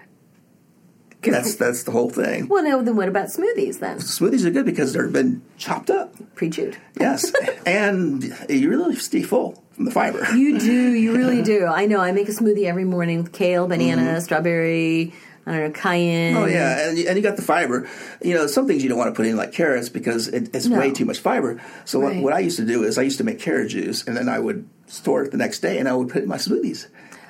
[1.23, 2.47] That's that's the whole thing.
[2.47, 2.81] well, no.
[2.83, 3.97] Then what about smoothies then?
[3.97, 6.13] Smoothies are good because they've been chopped up.
[6.35, 6.77] Pre-chewed.
[6.99, 7.33] Yes,
[7.65, 10.25] and you really stay full from the fiber.
[10.35, 10.93] You do.
[10.93, 11.65] You really do.
[11.65, 11.99] I know.
[11.99, 15.13] I make a smoothie every morning with kale, banana, strawberry.
[15.47, 16.36] I don't know, cayenne.
[16.36, 17.88] Oh yeah, and you, and you got the fiber.
[18.21, 20.65] You know, some things you don't want to put in like carrots because it, it's
[20.67, 20.77] No.
[20.77, 21.62] way too much fiber.
[21.86, 22.15] So Right.
[22.17, 24.27] what, what I used to do is I used to make carrot juice and then
[24.27, 26.88] I would store it the next day and I would put it in my smoothies.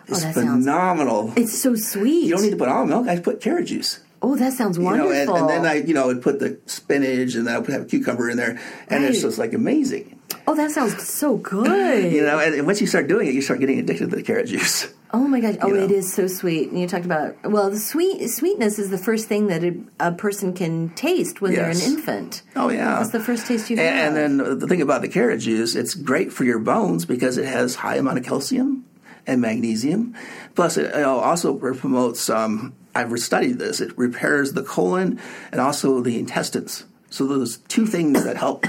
[0.09, 1.31] Oh, it's that sounds- phenomenal.
[1.37, 2.25] It's so sweet.
[2.25, 3.07] you don't need to put almond milk.
[3.07, 3.99] I put carrot juice.
[4.23, 5.35] oh, that sounds You know, wonderful.
[5.35, 7.83] and, and then I, you know, would put the spinach and then I would have
[7.83, 10.19] a cucumber in there, and it's just like amazing.
[10.47, 12.11] oh, that sounds so good.
[12.11, 14.23] You know, and, and once you start doing it, you start getting addicted to the
[14.23, 14.87] carrot juice.
[15.13, 15.55] Oh my gosh!
[15.61, 15.75] Oh, know.
[15.83, 16.69] it is so sweet.
[16.69, 20.11] And you talked about well, the sweet sweetness is the first thing that a, a
[20.11, 21.79] person can taste when Yes.
[21.79, 22.41] they're an infant.
[22.55, 24.07] Oh yeah, That's the first taste you And, have.
[24.15, 27.45] and then the thing about the carrot juice, it's great for your bones because it
[27.45, 28.85] has high amount of calcium
[29.25, 30.13] and magnesium.
[30.55, 32.29] Plus, it also promotes.
[32.29, 33.79] Um, I've studied this.
[33.79, 35.19] It repairs the colon
[35.51, 36.83] and also the intestines.
[37.09, 38.65] So those two things that help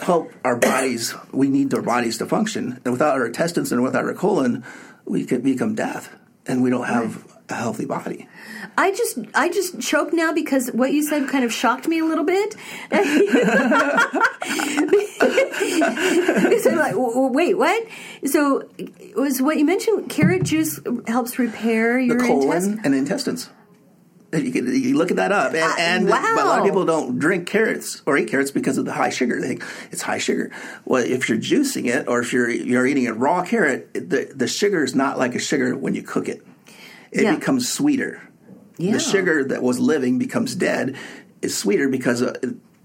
[0.00, 1.14] help our bodies.
[1.32, 4.62] We need our bodies to function, and without our intestines and without our colon,
[5.06, 6.14] we could become death,
[6.46, 8.28] and we don't have a healthy body.
[8.76, 12.04] I just I just choke now because what you said kind of shocked me a
[12.04, 12.54] little bit.
[16.60, 17.86] so I'm like, "W- w- wait, what?
[18.24, 18.68] So
[19.16, 20.10] was what you mentioned?
[20.10, 22.80] Carrot juice helps repair your the colon intestines.
[22.84, 23.50] and intestines.
[24.46, 27.18] You can you look at that up, and, and but a lot of people don't
[27.18, 29.40] drink carrots or eat carrots because of the high sugar.
[29.40, 30.50] They think it's high sugar.
[30.84, 34.46] Well, if you're juicing it or if you're you're eating a raw carrot, the the
[34.48, 36.44] sugar is not like a sugar when you cook it.
[37.12, 37.34] It Yeah.
[37.36, 38.20] becomes sweeter.
[38.78, 38.92] Yeah.
[38.92, 40.96] The sugar that was living becomes dead.
[41.42, 42.34] Is sweeter because uh,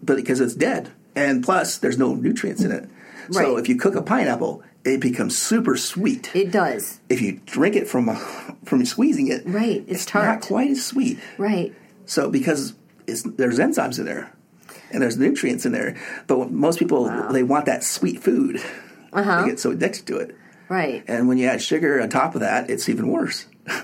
[0.04, 2.90] but because it's dead, and plus there's no nutrients in it.
[3.30, 3.46] Right.
[3.46, 7.00] So if you cook a pineapple, it becomes super sweet It does.
[7.10, 8.16] if you drink it from
[8.66, 10.42] from squeezing it, Right, it's not tart.
[10.42, 11.20] quite as sweet.
[11.38, 11.74] Right.
[12.06, 12.74] So because
[13.08, 14.32] it's, there's enzymes in there
[14.92, 15.96] and there's nutrients in there,
[16.28, 18.62] but most people they want that sweet food.
[19.14, 19.42] Uh-huh.
[19.44, 20.36] They get so addicted to it,
[20.70, 21.04] Right.
[21.08, 23.46] and when you add sugar on top of that, it's even worse.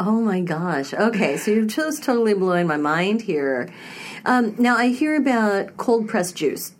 [0.00, 0.94] Oh my gosh.
[0.94, 3.68] Okay, so you're just totally blowing my mind here.
[4.24, 6.72] Um, now I hear about cold pressed juice,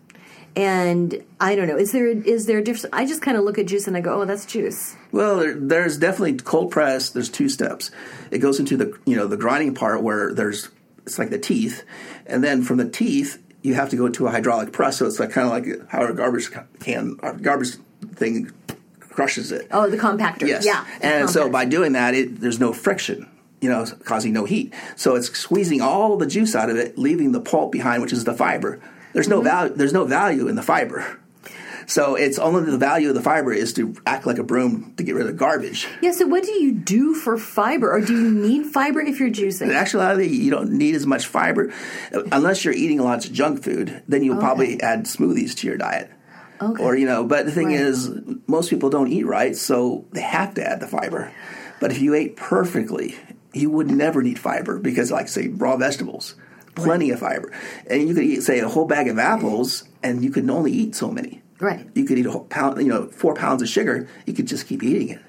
[0.59, 1.77] and I don't know.
[1.77, 2.93] Is there is there a difference?
[2.93, 4.97] I just kind of look at juice and I go, oh, that's juice.
[5.13, 7.11] Well, there, there's definitely cold press.
[7.11, 7.93] There's two steps.
[8.33, 10.69] It goes into the you know the grinding part where there's
[11.07, 11.85] it's like the teeth,
[12.27, 14.99] and then from the teeth you have to go to a hydraulic press.
[14.99, 17.77] So it's like kind of like how a garbage can, our garbage
[18.15, 18.51] thing
[18.99, 19.69] crushes it.
[19.71, 20.49] Oh, the compactor.
[20.49, 20.67] Yes.
[20.67, 20.85] Yeah.
[21.01, 23.29] And so by doing that, it, there's no friction,
[23.61, 24.73] you know, causing no heat.
[24.97, 28.25] So it's squeezing all the juice out of it, leaving the pulp behind, which is
[28.25, 28.81] the fiber.
[29.19, 29.45] There's Mm-hmm.
[29.45, 29.75] no value.
[29.75, 31.19] There's no value in the fiber.
[31.87, 35.03] So it's only the value of the fiber is to act like a broom to
[35.03, 35.89] get rid of garbage.
[36.03, 36.13] yeah.
[36.13, 39.75] So what do you do for fiber, or do you need fiber if you're juicing?
[39.75, 41.73] Actually, you don't need as much fiber
[42.31, 44.03] unless you're eating lots of junk food.
[44.07, 46.11] Then you'll probably add smoothies to your diet.
[46.61, 46.83] Okay.
[46.83, 47.81] Or you know, but the thing Right.
[47.81, 48.11] is,
[48.47, 51.33] most people don't eat right, so they have to add the fiber.
[51.81, 53.15] But if you ate perfectly,
[53.55, 56.35] you would never need fiber because, like say, raw vegetables,
[56.75, 57.53] plenty of fiber,
[57.89, 60.95] and you could eat say a whole bag of apples, and you could only eat
[60.95, 61.43] so many.
[61.61, 61.89] Right.
[61.95, 64.09] You could eat a whole pound, you know, four pounds of sugar.
[64.27, 65.21] You could just keep eating it,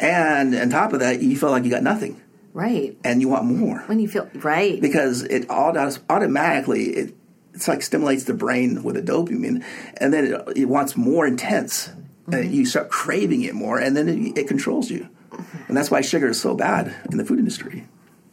[0.00, 2.20] and on top of that, you feel like you got nothing,
[2.52, 2.96] Right.
[3.04, 4.80] and you want more When you feel right.
[4.80, 7.14] because it auto- automatically it
[7.54, 9.64] it's like stimulates the brain with a dopamine,
[9.98, 11.88] and then it, it wants more intense.
[12.26, 12.54] And mm-hmm.
[12.54, 15.08] you start craving it more, and then it, it controls you.
[15.68, 17.86] And that's why sugar is so bad in the food industry.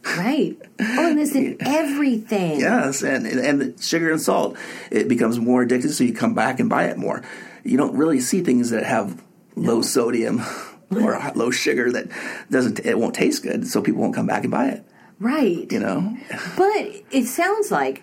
[0.04, 0.56] Right.
[0.80, 2.60] Oh, and it's in everything.
[2.60, 4.56] Yes, and and the sugar and salt,
[4.90, 7.22] it becomes more addictive, so you come back and buy it more.
[7.64, 9.22] You don't really see things that have
[9.54, 10.42] low sodium
[10.90, 12.08] or low sugar that
[12.50, 14.84] doesn't it won't taste good, so people won't come back and buy it.
[15.18, 15.70] Right.
[15.70, 16.16] You know,
[16.56, 18.02] But it sounds like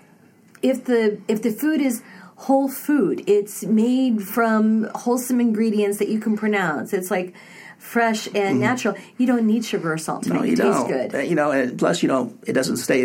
[0.62, 2.02] if the if the food is
[2.38, 6.94] whole food, it's made from wholesome ingredients that you can pronounce.
[6.94, 7.34] It's like
[7.89, 8.95] fresh and natural.
[9.17, 10.36] You don't need sugar or salt to Mm-hmm.
[10.38, 11.15] No, make it taste good.
[11.15, 13.02] Uh, You know, and plus, you know, it doesn't stay.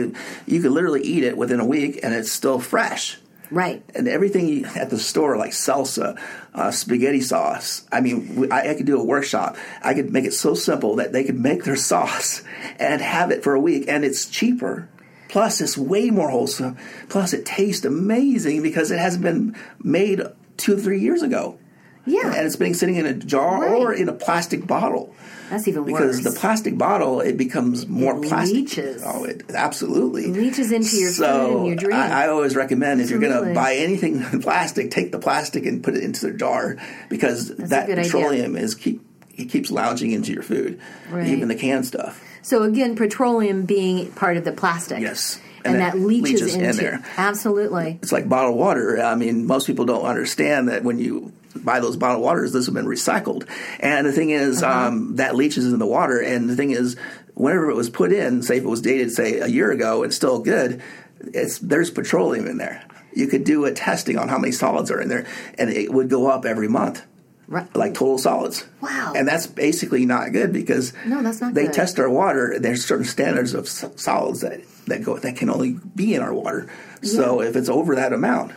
[0.46, 3.18] You can literally eat it within a week, and it's still fresh.
[3.50, 3.82] Right.
[3.94, 6.18] And everything you, at the store, like salsa,
[6.54, 7.86] uh, spaghetti sauce.
[7.90, 9.56] I mean, I, I could do a workshop.
[9.82, 12.42] I could make it so simple that they could make their sauce
[12.78, 14.88] and have it for a week, and it's cheaper.
[15.28, 16.76] Plus, it's way more wholesome.
[17.08, 20.20] Plus, it tastes amazing because it hasn't been made
[20.56, 21.58] two or three years ago.
[22.06, 22.34] Yeah.
[22.34, 23.72] And it's been sitting in a jar Right.
[23.72, 25.14] or in a plastic bottle
[25.50, 26.16] That's even because worse.
[26.18, 28.54] Because the plastic bottle it becomes more It plastic.
[28.56, 29.02] leaches.
[29.06, 31.94] Oh, it absolutely leaches into your so food and your drink.
[31.94, 35.64] I, I always recommend if you're going to buy anything in plastic, take the plastic
[35.66, 36.76] and put it into the jar
[37.08, 38.12] because a that good idea.
[38.12, 39.00] petroleum is keep
[39.36, 40.78] it keeps lounging into your food,
[41.10, 41.26] Right.
[41.26, 42.22] even the canned stuff.
[42.42, 45.00] so again, petroleum being part of the plastic.
[45.00, 45.40] Yes.
[45.64, 47.02] And, And that leaches, leaches in into there.
[47.16, 47.98] absolutely.
[48.02, 49.00] It's like bottled water.
[49.02, 52.74] I mean, most people don't understand that when you buy those bottled waters, those have
[52.74, 53.48] been recycled.
[53.80, 54.88] And the thing is, Uh-huh.
[54.88, 56.18] um, that leaches in the water.
[56.18, 56.96] And the thing is,
[57.34, 60.12] whenever it was put in, say if it was dated, say a year ago, and
[60.12, 60.82] still good,
[61.32, 62.82] it's there's petroleum in there.
[63.14, 65.24] You could do a testing on how many solids are in there,
[65.56, 67.02] and it would go up every month.
[67.46, 67.66] Right.
[67.76, 68.64] like total solids.
[68.80, 69.12] Wow.
[69.14, 71.74] And that's basically not good because No, that's not they good.
[71.74, 72.56] test our water.
[72.58, 76.68] There's certain standards of solids that, that go that can only be in our water.
[77.02, 78.52] So if it's over that amount,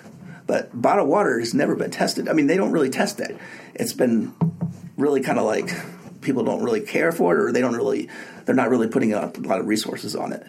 [0.47, 2.27] but bottled water has never been tested.
[2.27, 3.35] I mean, they don't really test that.
[3.75, 4.33] It's been
[4.97, 5.69] really kind of like
[6.21, 8.09] people don't really care for it, or they don't really
[8.45, 10.45] they're not really putting out a lot of resources on it.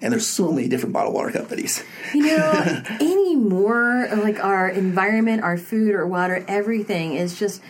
[0.00, 1.84] And there's so many different bottled water companies.
[2.14, 7.60] You know, anymore, like our environment, our food, our water, everything is just.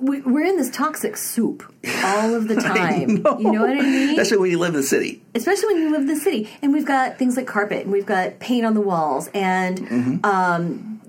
[0.00, 1.62] We- We're in this toxic soup
[2.04, 3.08] all of the time.
[3.40, 4.10] You know what I mean?
[4.10, 5.22] Especially when you live in the city.
[5.34, 8.06] especially when you live in the city and we've got things like carpet and we've
[8.06, 10.24] got paint on the walls and Mm-hmm.
[10.24, 11.00] um,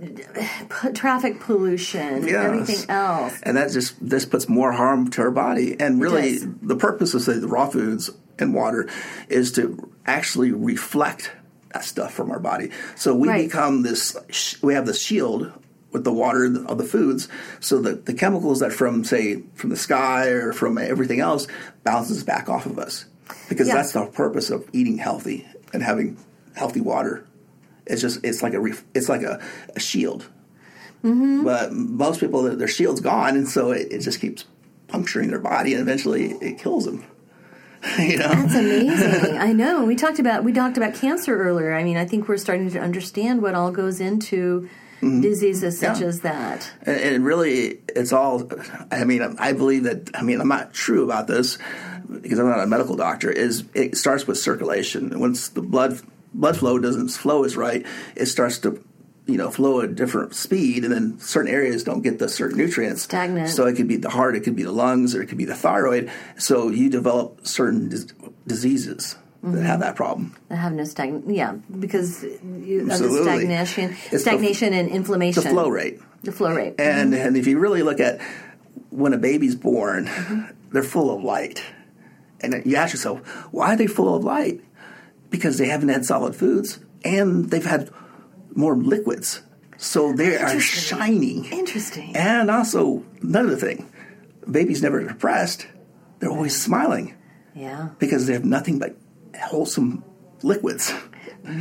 [0.69, 5.31] p- traffic pollution and everything else and that just this puts more harm to our
[5.31, 5.79] body.
[5.79, 8.09] And really, the purpose of say the raw foods
[8.39, 8.89] and water
[9.29, 11.31] is to actually reflect
[11.73, 12.69] that stuff from our body.
[12.95, 13.45] So we Right.
[13.47, 14.15] become this.
[14.61, 15.51] We have this shield
[15.93, 17.29] with the water of the foods,
[17.59, 21.47] so that the chemicals that from say from the sky or from everything else
[21.83, 23.05] bounces back off of us,
[23.49, 23.75] because Yeah.
[23.75, 26.17] that's the purpose of eating healthy and having
[26.55, 27.25] healthy water.
[27.85, 29.39] It's just it's like a ref, it's like a,
[29.75, 30.27] a shield.
[31.03, 31.43] Mm-hmm.
[31.43, 34.45] But most people, their shield's gone, and so it, it just keeps
[34.87, 37.03] puncturing their body, and eventually it kills them.
[37.99, 41.83] you know, that's amazing i know we talked about we talked about cancer earlier i
[41.83, 44.69] mean i think we're starting to understand what all goes into
[45.21, 46.01] diseases such Mm-hmm.
[46.03, 46.07] Yeah.
[46.07, 48.49] as that and, and really, it's all.
[48.91, 50.11] I mean, I believe that.
[50.15, 51.57] I mean, I'm not true about this
[52.21, 53.31] because I'm not a medical doctor.
[53.31, 55.19] Is it starts with circulation.
[55.19, 55.99] Once the blood
[56.33, 57.85] blood flow doesn't flow as right,
[58.15, 58.83] it starts to
[59.25, 62.57] you know flow at a different speed, and then certain areas don't get the certain
[62.57, 63.03] nutrients.
[63.03, 63.49] Stagnant.
[63.49, 65.45] So it could be the heart, it could be the lungs, or it could be
[65.45, 66.11] the thyroid.
[66.37, 68.07] So you develop certain dis-
[68.47, 69.81] diseases that have mm-hmm.
[69.81, 70.35] that problem.
[70.47, 71.33] that have no stagnation.
[71.33, 73.23] yeah because you, of the Absolutely.
[73.23, 75.99] stagnation It's the- stagnation and inflammation The flow rate.
[76.23, 77.27] the flow rate And mm-hmm.
[77.27, 78.21] and if you really look at
[78.89, 80.41] when a baby's born, mm-hmm.
[80.71, 81.63] they're full of light.
[82.41, 83.19] And you ask yourself,
[83.51, 84.61] why are they full of light?
[85.29, 87.89] Because they haven't had solid foods and they've had
[88.55, 89.41] more liquids.
[89.77, 91.47] So they are shiny.
[91.51, 93.91] interesting And also, another thing,
[94.49, 95.67] babies never depressed.
[96.19, 97.15] They're always smiling
[97.55, 98.97] yeah because they have nothing but
[99.41, 100.03] wholesome
[100.41, 100.93] liquids.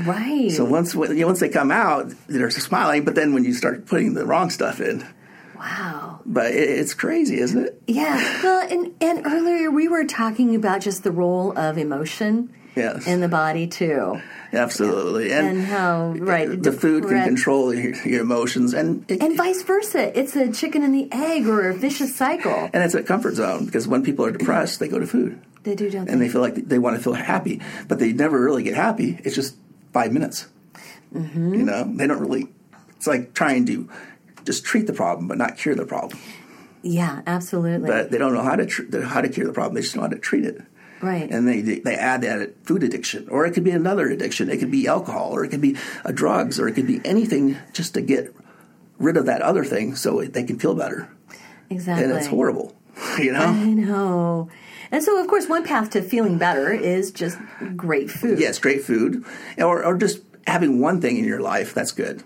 [0.06, 3.04] right So once when- once they come out, they're smiling.
[3.04, 5.04] But then when you start putting the wrong stuff in,
[5.56, 7.82] wow but it, it's crazy, isn't it?
[7.88, 8.42] Yeah.
[8.42, 13.06] Well, and, and earlier we were talking about just the role of emotion Yes.
[13.06, 14.18] in the body too,
[14.50, 19.62] Absolutely, and how right the food can control your, your emotions, and it, and vice
[19.62, 20.18] versa.
[20.18, 22.70] It's a chicken and the egg or a vicious cycle.
[22.72, 25.74] and it's a comfort zone because when people are depressed, they go to food They
[25.74, 26.26] do, don't and they?
[26.26, 29.20] they feel like they want to feel happy, but they never really get happy.
[29.24, 29.56] It's just
[29.92, 30.48] five minutes.
[31.14, 31.54] Mm-hmm.
[31.54, 32.48] You know, they don't really.
[32.96, 33.88] It's like trying to
[34.44, 36.18] just treat the problem, but not cure the problem.
[36.82, 37.86] yeah, absolutely.
[37.88, 39.74] But they don't know how to tr- how to cure the problem.
[39.74, 40.62] They just know how to treat it.
[41.00, 41.28] right.
[41.30, 44.48] and they they add that food addiction, or it could be another addiction.
[44.48, 47.56] It could be alcohol, or it could be uh, drugs, or it could be anything
[47.72, 48.34] just to get
[48.98, 51.08] rid of that other thing so they can feel better.
[51.70, 52.04] exactly.
[52.04, 52.74] And it's horrible,
[53.18, 53.40] you know.
[53.46, 54.48] I know.
[54.92, 57.38] And so, of course, one path to feeling better is just
[57.76, 58.38] great food.
[58.38, 59.24] Yes, great food,
[59.58, 62.22] or or just having one thing in your life that's good.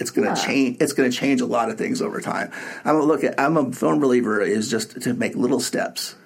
[0.00, 0.44] It's going to Yeah.
[0.46, 0.76] change.
[0.80, 2.50] It's going to change a lot of things over time.
[2.84, 3.38] I'm a look at.
[3.40, 6.16] I'm a firm believer is just to make little steps,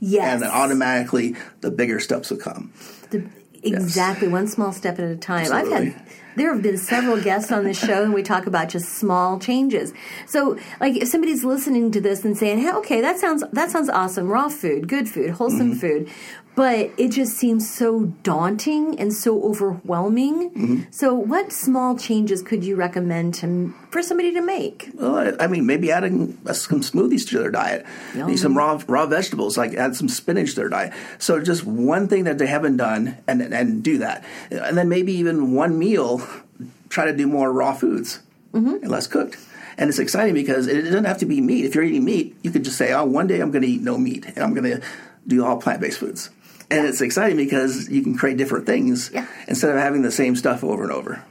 [0.00, 0.24] Yes.
[0.32, 2.72] and then automatically the bigger steps will come.
[3.10, 3.24] The-
[3.62, 5.94] exactly one small step at a time i've had
[6.36, 9.92] there have been several guests on this show and we talk about just small changes.
[10.26, 13.88] So like if somebody's listening to this and saying hey okay that sounds that sounds
[13.88, 14.28] awesome.
[14.28, 15.78] Raw food good food wholesome mm-hmm.
[15.78, 16.10] food
[16.56, 20.82] but it just seems so daunting and so overwhelming mm-hmm.
[20.90, 25.66] so what small changes could you recommend to for somebody to make Well, I- mean,
[25.66, 27.84] maybe adding some smoothies to their diet,
[28.14, 28.36] Yum.
[28.36, 30.92] some raw raw vegetables, like add some spinach to their diet.
[31.18, 35.12] So just one thing that they haven't done, and and do that, and then maybe
[35.14, 36.22] even one meal,
[36.88, 38.20] try to do more raw foods
[38.52, 38.82] mm-hmm.
[38.82, 39.38] and less cooked.
[39.76, 41.64] And it's exciting because it doesn't have to be meat.
[41.64, 43.80] If you're eating meat, you could just say, "Oh, one day I'm going to eat
[43.82, 44.82] no meat, and I'm going to
[45.26, 46.30] do all plant based foods."
[46.70, 49.26] And it's exciting because you can create different things Yeah.
[49.48, 51.22] instead of having the same stuff over and over.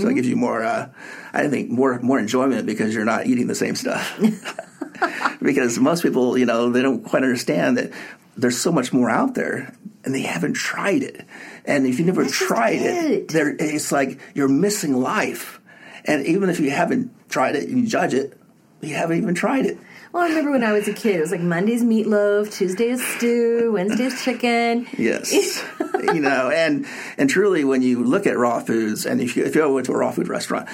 [0.00, 0.88] So it gives you more, uh,
[1.32, 4.18] I think, more more enjoyment because you're not eating the same stuff.
[5.42, 7.92] because most people, you know, they don't quite understand that
[8.36, 9.72] there's so much more out there,
[10.04, 11.24] and they haven't tried it.
[11.64, 13.10] And if you never That's tried it.
[13.10, 15.60] it, there it's like you're missing life.
[16.04, 18.36] And even if you haven't tried it and you judge it,
[18.80, 19.78] you haven't even tried it.
[20.12, 23.72] Well, I remember when I was a kid, it was like Monday's meatloaf, Tuesday's stew,
[23.72, 24.86] Wednesday's chicken.
[24.96, 25.32] Yes,
[26.02, 26.86] you know, and
[27.18, 29.86] and truly, when you look at raw foods, and if you if you ever went
[29.86, 30.68] to a raw food restaurant,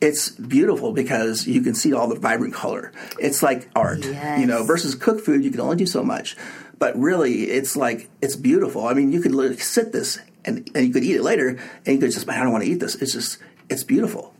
[0.00, 2.90] it's beautiful because you can see all the vibrant color.
[3.18, 4.40] It's like art, Yes.
[4.40, 4.64] you know.
[4.64, 6.36] Versus cooked food, you can only do so much.
[6.78, 8.86] But really, it's like it's beautiful.
[8.86, 11.50] I mean, you could literally sit this and and you could eat it later,
[11.86, 12.96] and you could just, man, I don't want to eat this.
[12.96, 13.38] It's just,
[13.68, 14.34] it's beautiful.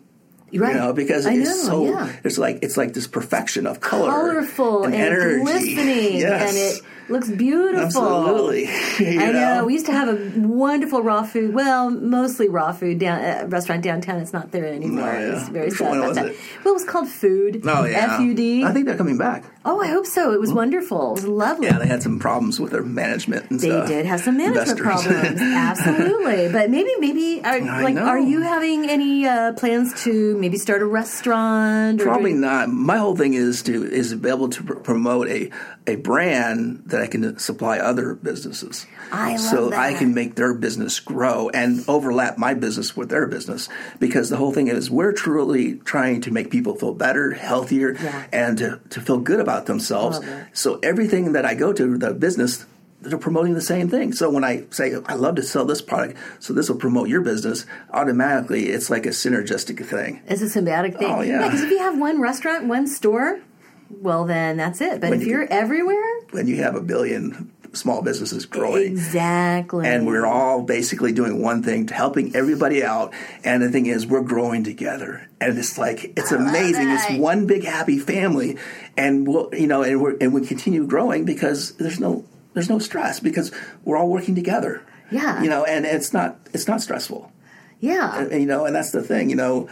[0.52, 0.74] Right.
[0.74, 2.12] You know, because I it's know, so yeah.
[2.24, 6.48] it's like it's like this perfection of color, colorful and, energy, glistening, yes.
[6.48, 7.82] and it looks beautiful.
[7.84, 8.68] Absolutely.
[9.00, 9.32] You I know.
[9.32, 9.64] know?
[9.64, 11.54] We used to have a wonderful raw food.
[11.54, 14.20] Well, mostly raw food down uh, restaurant downtown.
[14.20, 15.06] It's not there anymore.
[15.06, 15.38] Yeah.
[15.38, 16.26] It's very Which sad about was that.
[16.26, 16.36] it?
[16.64, 17.62] Well, it was called Food.
[17.64, 18.64] Oh yeah, F U D.
[18.64, 19.44] I think they're coming back.
[19.62, 20.32] Oh, I hope so.
[20.32, 21.10] It was wonderful.
[21.10, 21.66] It was lovely.
[21.66, 23.88] Yeah, they had some problems with their management and They stuff.
[23.88, 25.04] They did have some management Investors.
[25.04, 26.48] problems, absolutely.
[26.50, 28.02] But maybe, maybe, are, like, know.
[28.06, 32.00] are you having any uh, plans to maybe start a restaurant?
[32.00, 32.70] Or Probably do- not.
[32.70, 35.50] My whole thing is to is to be able to pr- promote a
[35.86, 38.86] a brand that I can supply other businesses.
[39.12, 43.68] I so I can make their business grow and overlap my business with their business
[43.98, 48.26] because the whole thing is we're truly trying to make people feel better, healthier, Yeah.
[48.32, 50.20] and to, to feel good about themselves.
[50.52, 52.66] So everything that I go to the business.
[53.02, 54.12] They're promoting the same thing.
[54.12, 57.22] So when I say I love to sell this product, so this will promote your
[57.22, 60.20] business, automatically it's like a synergistic thing.
[60.26, 61.10] It's a symbiotic thing.
[61.10, 61.44] Oh, yeah.
[61.44, 63.40] because if you have one restaurant, one store,
[63.88, 65.00] well, then that's it.
[65.00, 68.92] But When if you you're everywhere, when you have a billion small businesses growing.
[68.92, 69.86] exactly.
[69.86, 73.12] And we're all basically doing one thing, helping everybody out.
[73.44, 76.86] And the thing is, we're growing together, and it's like it's amazing.
[76.86, 77.10] that.
[77.10, 78.58] It's one big happy family,
[78.96, 82.78] and we'll, you know, and we and we continue growing because there's no there's no
[82.78, 83.52] stress because
[83.84, 84.82] we're all working together.
[85.10, 85.42] Yeah.
[85.42, 87.32] you know, and it's not it's not stressful.
[87.80, 88.20] yeah.
[88.20, 89.28] And, you know, and that's the thing.
[89.28, 89.68] You know,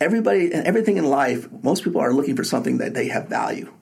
[0.00, 3.72] everybody and everything in life, most people are looking for something that they have value,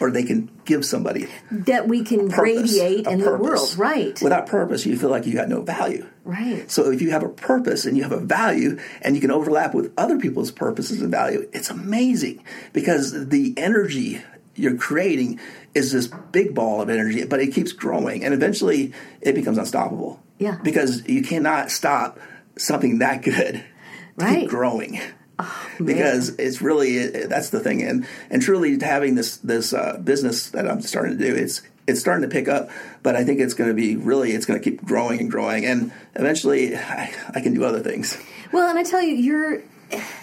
[0.00, 3.76] or they can give somebody that we can purpose, radiate in the world.
[3.76, 4.20] Right.
[4.22, 6.06] Without purpose, you feel like you got no value.
[6.24, 6.70] right.
[6.70, 9.74] So if you have a purpose and you have a value and you can overlap
[9.74, 14.22] with other people's purposes and value, it's amazing because the energy
[14.54, 15.38] you're creating
[15.74, 20.22] is this big ball of energy, but it keeps growing and eventually it becomes unstoppable.
[20.38, 20.58] Yeah.
[20.62, 22.18] Because you cannot stop
[22.56, 23.62] something that good
[24.18, 24.40] to Right.
[24.40, 25.00] Keep growing.
[25.84, 27.82] Because it's really that's the thing.
[27.82, 32.00] And and truly having this this uh, business that I'm starting to do it's it's
[32.00, 32.68] starting to pick up
[33.02, 35.64] but I think it's going to be really it's going to keep growing and growing.
[35.64, 38.18] And eventually I, I can do other things.
[38.52, 39.62] Well, and I tell you, your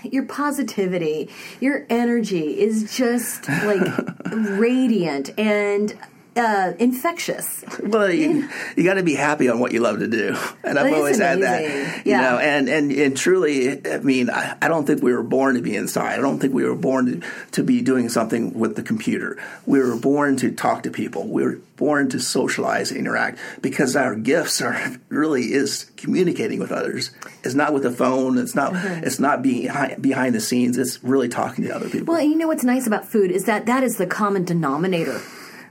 [0.03, 1.29] your positivity,
[1.61, 3.81] your energy is just like
[4.31, 5.37] radiant.
[5.37, 5.97] And
[6.35, 7.63] uh, infectious.
[7.83, 10.35] well you, you got to be happy on what you love to do.
[10.65, 12.21] And I've That always had that you Yeah.
[12.21, 15.61] know and and and truly I mean I, I don't think we were born to
[15.61, 16.13] be inside.
[16.17, 19.37] I don't think we were born to, to be doing something with the computer.
[19.65, 21.27] We were born to talk to people.
[21.27, 24.79] We were born to socialize interact because our gifts are
[25.09, 27.11] really is communicating with others.
[27.43, 28.37] It's not with a phone.
[28.37, 29.03] It's not Mm-hmm.
[29.03, 30.77] it's not being behind, behind the scenes.
[30.77, 32.13] It's really talking to other people.
[32.13, 35.19] Well, you know what's nice about food is that that is the common denominator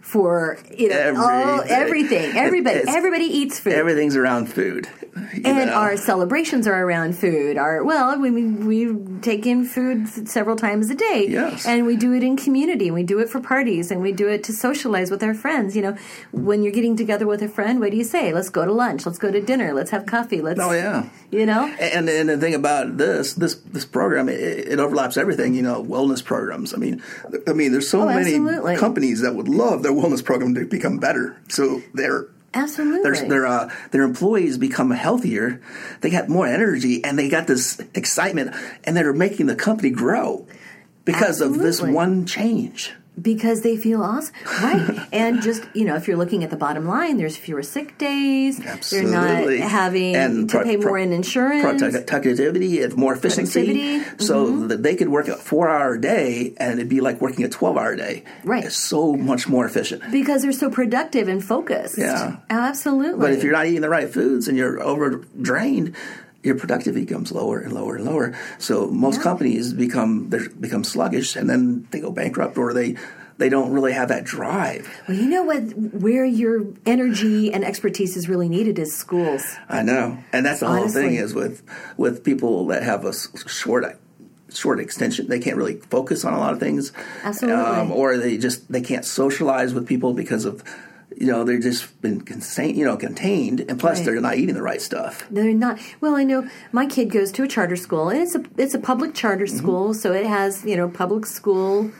[0.02, 1.70] for you know all, Everything.
[1.70, 2.36] everything.
[2.46, 3.72] Everybody, It's- everybody eats food.
[3.72, 4.88] everything's around food
[5.44, 5.72] and know?
[5.72, 7.56] our celebrations are around food.
[7.56, 11.66] Our well, we we take in food several times a day, Yes.
[11.66, 12.90] and we do it in community.
[12.90, 15.76] We do it for parties, and we do it to socialize with our friends.
[15.76, 15.96] You know,
[16.32, 18.32] when you're getting together with a friend, what do you say?
[18.32, 19.06] Let's go to lunch.
[19.06, 19.72] Let's go to dinner.
[19.72, 20.40] Let's have coffee.
[20.40, 21.64] Let's oh yeah you know.
[21.80, 25.54] And, and the thing about this this this program it, it overlaps everything.
[25.54, 26.72] You know, wellness programs.
[26.72, 27.02] I mean,
[27.48, 28.76] I mean, there's so Oh, many absolutely.
[28.76, 31.36] companies that would love their wellness program to become better.
[31.48, 33.02] So their Absolutely.
[33.02, 35.60] their their uh, their employees become healthier.
[36.02, 38.54] They got more energy, and they got this excitement,
[38.84, 40.46] and they're making the company grow
[41.04, 42.92] because of this one change.
[43.20, 45.06] Because they feel awesome, right?
[45.12, 48.58] and just you know, if you're looking at the bottom line, there's fewer sick days.
[48.64, 49.10] Absolutely.
[49.10, 51.82] They're not having And to pro- pay pro- more in insurance.
[52.06, 54.68] productivity and more efficiency Productivity, so Mm-hmm.
[54.68, 57.76] that they could work a four hour day and it'd be like working a 12
[57.76, 58.64] hour day Right.
[58.64, 61.98] it's so much more efficient because they're so productive and focused.
[61.98, 62.38] Yeah.
[62.50, 63.20] absolutely.
[63.20, 65.94] but if you're not eating the right foods and you're over drained
[66.42, 69.22] your productivity becomes lower and lower and lower so most Yeah.
[69.22, 72.96] companies become they become sluggish and then they go bankrupt or they
[73.38, 75.62] they don't really have that drive well, you know what?
[75.76, 79.42] Where your energy and expertise is really needed is schools.
[79.68, 81.62] I know, and that's the whole thing is with
[81.96, 83.12] with people that have a
[83.48, 83.84] short
[84.50, 86.92] short extension, they can't really focus on a lot of things,
[87.24, 87.62] Absolutely.
[87.64, 90.62] Um, or they just they can't socialize with people because of
[91.16, 94.04] you know they're just been contained, you know, contained, and plus Right.
[94.06, 95.24] they're not eating the right stuff.
[95.30, 95.78] They're not.
[96.00, 98.78] Well, I know my kid goes to a charter school, and it's a it's a
[98.78, 99.56] public charter Mm-hmm.
[99.58, 101.90] school, so it has you know public school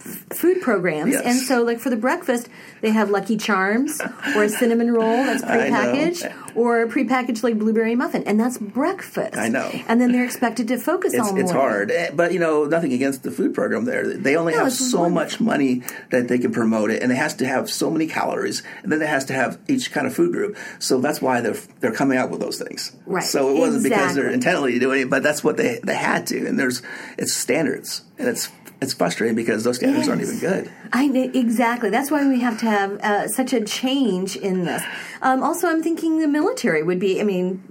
[0.00, 1.22] food programs, Yes.
[1.24, 2.48] and so like for the breakfast,
[2.80, 4.00] they have Lucky Charms
[4.34, 9.36] or a cinnamon roll that's prepackaged, or a prepackaged like blueberry muffin, and that's breakfast.
[9.36, 9.70] I know.
[9.88, 11.44] And then they're expected to focus It's, all morning.
[11.44, 13.84] it's hard, Eh, but you know nothing against the food program.
[13.84, 15.10] There, they only No, have so wonderful.
[15.14, 18.62] much money that they can promote it, and it has to have so many calories,
[18.82, 20.56] and then it has to have each kind of food group.
[20.78, 22.92] So that's why they're they're coming out with those things.
[23.06, 23.22] Right.
[23.22, 26.46] So it wasn't because they're intentionally doing it, but that's what they they had to.
[26.46, 26.80] And there's
[27.18, 28.48] it's standards, and it's
[28.80, 30.70] it's frustrating because those standards aren't even good.
[30.92, 31.04] I
[31.34, 31.90] exactly.
[31.90, 34.82] That's why we have to have uh, such a change in this.
[35.22, 37.20] Um, also, I'm thinking the military would be.
[37.20, 37.62] I mean,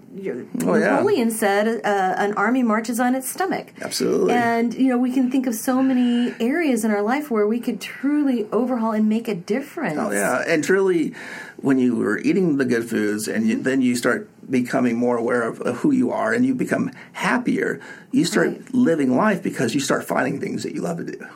[0.66, 0.96] Oh, yeah.
[0.96, 3.74] Napoleon said uh, an army marches on its stomach.
[3.82, 4.34] Absolutely.
[4.34, 7.60] And you know, we can think of so many areas in our life where we
[7.60, 9.98] could truly overhaul and make a difference.
[10.00, 11.14] Oh yeah, and truly,
[11.62, 13.64] when you were eating the good foods, and you, mm-hmm.
[13.64, 17.80] then you start becoming more aware of, of who you are, and you become happier.
[18.12, 18.74] You start Right.
[18.74, 21.28] living life because you start finding things that you love to do,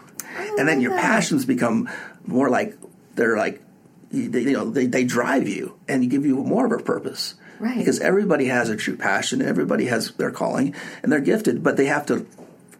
[0.57, 1.01] and then your that.
[1.01, 1.89] passions become
[2.25, 2.77] more like
[3.15, 3.61] they're like
[4.11, 7.35] you they, you know they, they drive you and give you more of a purpose.
[7.59, 7.77] Right.
[7.77, 11.85] Because everybody has a true passion, everybody has their calling, and they're gifted, but they
[11.85, 12.25] have to,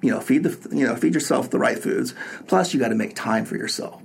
[0.02, 2.14] you know, feed the you know feed yourself the right foods.
[2.48, 4.02] Plus, you got to make time for yourself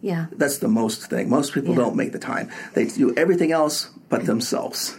[0.00, 0.26] Yeah.
[0.32, 1.28] that's the most thing.
[1.28, 1.80] Most people Yeah.
[1.80, 2.48] don't make the time.
[2.74, 4.96] They do everything else but themselves.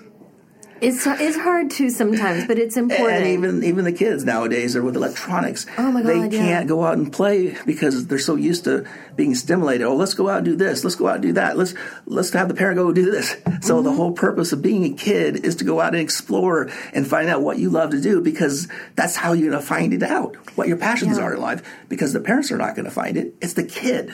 [0.82, 3.18] It's it's hard to sometimes, but it's important.
[3.18, 5.66] And even even the kids nowadays are with electronics.
[5.78, 6.40] Oh my They God, yeah.
[6.40, 8.86] can't go out and play because they're so used to
[9.18, 9.86] being stimulated.
[9.86, 10.86] Oh, let's go out and do this.
[10.86, 11.58] Let's go out and do that.
[11.58, 11.74] Let's
[12.06, 13.36] let's have the parent go do this.
[13.62, 13.84] So Mm-hmm.
[13.84, 17.28] the whole purpose of being a kid is to go out and explore and find
[17.28, 20.38] out what you love to do because that's how you're going to find it out.
[20.56, 21.26] What your passions Yeah.
[21.26, 23.36] are in life because the parents are not going to find it.
[23.42, 24.14] It's the kid.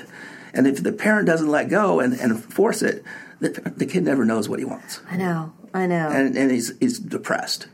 [0.55, 3.03] And if the parent doesn't let go and, and force it,
[3.39, 5.53] the, the kid never knows what he wants I know.
[5.73, 6.09] I know.
[6.09, 7.67] and, and he's, he's depressed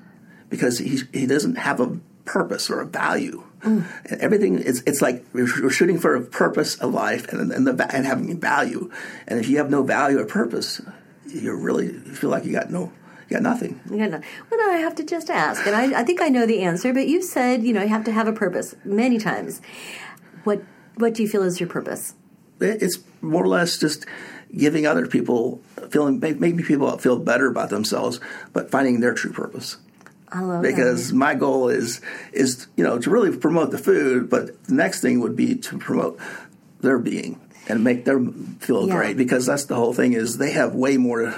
[0.50, 3.44] because he, he doesn't have a purpose or a value.
[3.62, 3.86] Mm.
[4.10, 7.96] And everything is it's like we're, shooting for a purpose of life and and, the,
[7.96, 8.92] and having value.
[9.28, 10.82] And if you have no value or purpose,
[11.28, 12.92] you really you feel like you got no
[13.30, 13.80] you got nothing.
[13.90, 14.22] Yeah, no.
[14.50, 17.08] Well, I have to just ask, and I, I think I know the answer, but
[17.08, 19.62] you said you know you have to have a purpose many times.
[20.44, 20.64] What
[20.96, 22.16] What do you feel is your purpose?
[22.62, 24.06] It- It's more or less just
[24.56, 28.20] giving other people feeling making people feel better about themselves,
[28.54, 29.78] but finding their true purpose.
[30.34, 32.00] I love because my goal is
[32.32, 35.78] is you know to really promote the food, but the next thing would be to
[35.78, 36.18] promote
[36.82, 38.96] their being and make them feel Yeah.
[38.96, 41.34] great because that's the whole thing is they have way more.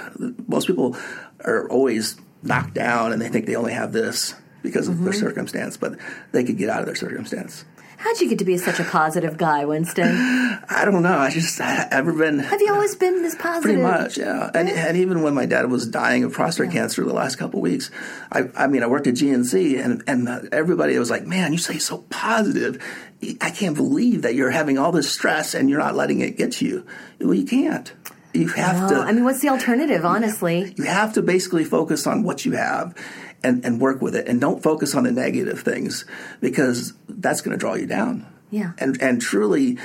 [0.48, 0.96] Most people
[1.44, 5.20] are always knocked down and they think they only have this because of their Mm-hmm.
[5.20, 5.96] circumstance, but
[6.32, 7.64] they could get out of their circumstance.
[8.04, 10.04] How'd you get to be such a positive guy, Winston?
[10.68, 11.16] I don't know.
[11.16, 13.62] I just I've ever been Have you always been this positive?
[13.62, 14.50] Pretty much, yeah.
[14.52, 17.62] And, and even when my dad was dying of prostate cancer the last couple of
[17.62, 17.90] weeks,
[18.30, 21.58] I, I mean, I worked at GNC, and and uh, everybody was like, "Man, you
[21.58, 22.78] say so positive.
[23.40, 26.52] I can't believe that you're having all this stress and you're not letting it get
[26.52, 26.86] to you.
[27.20, 27.90] Well, you can't.
[28.34, 29.08] You have No, to.
[29.08, 30.04] I mean, what's the alternative?
[30.04, 32.94] Honestly, you have to basically focus on what you have."
[33.44, 36.06] And, and work with it, and don't focus on the negative things
[36.40, 38.26] because that's going to draw you down.
[38.50, 38.72] Yeah.
[38.78, 39.78] And and truly,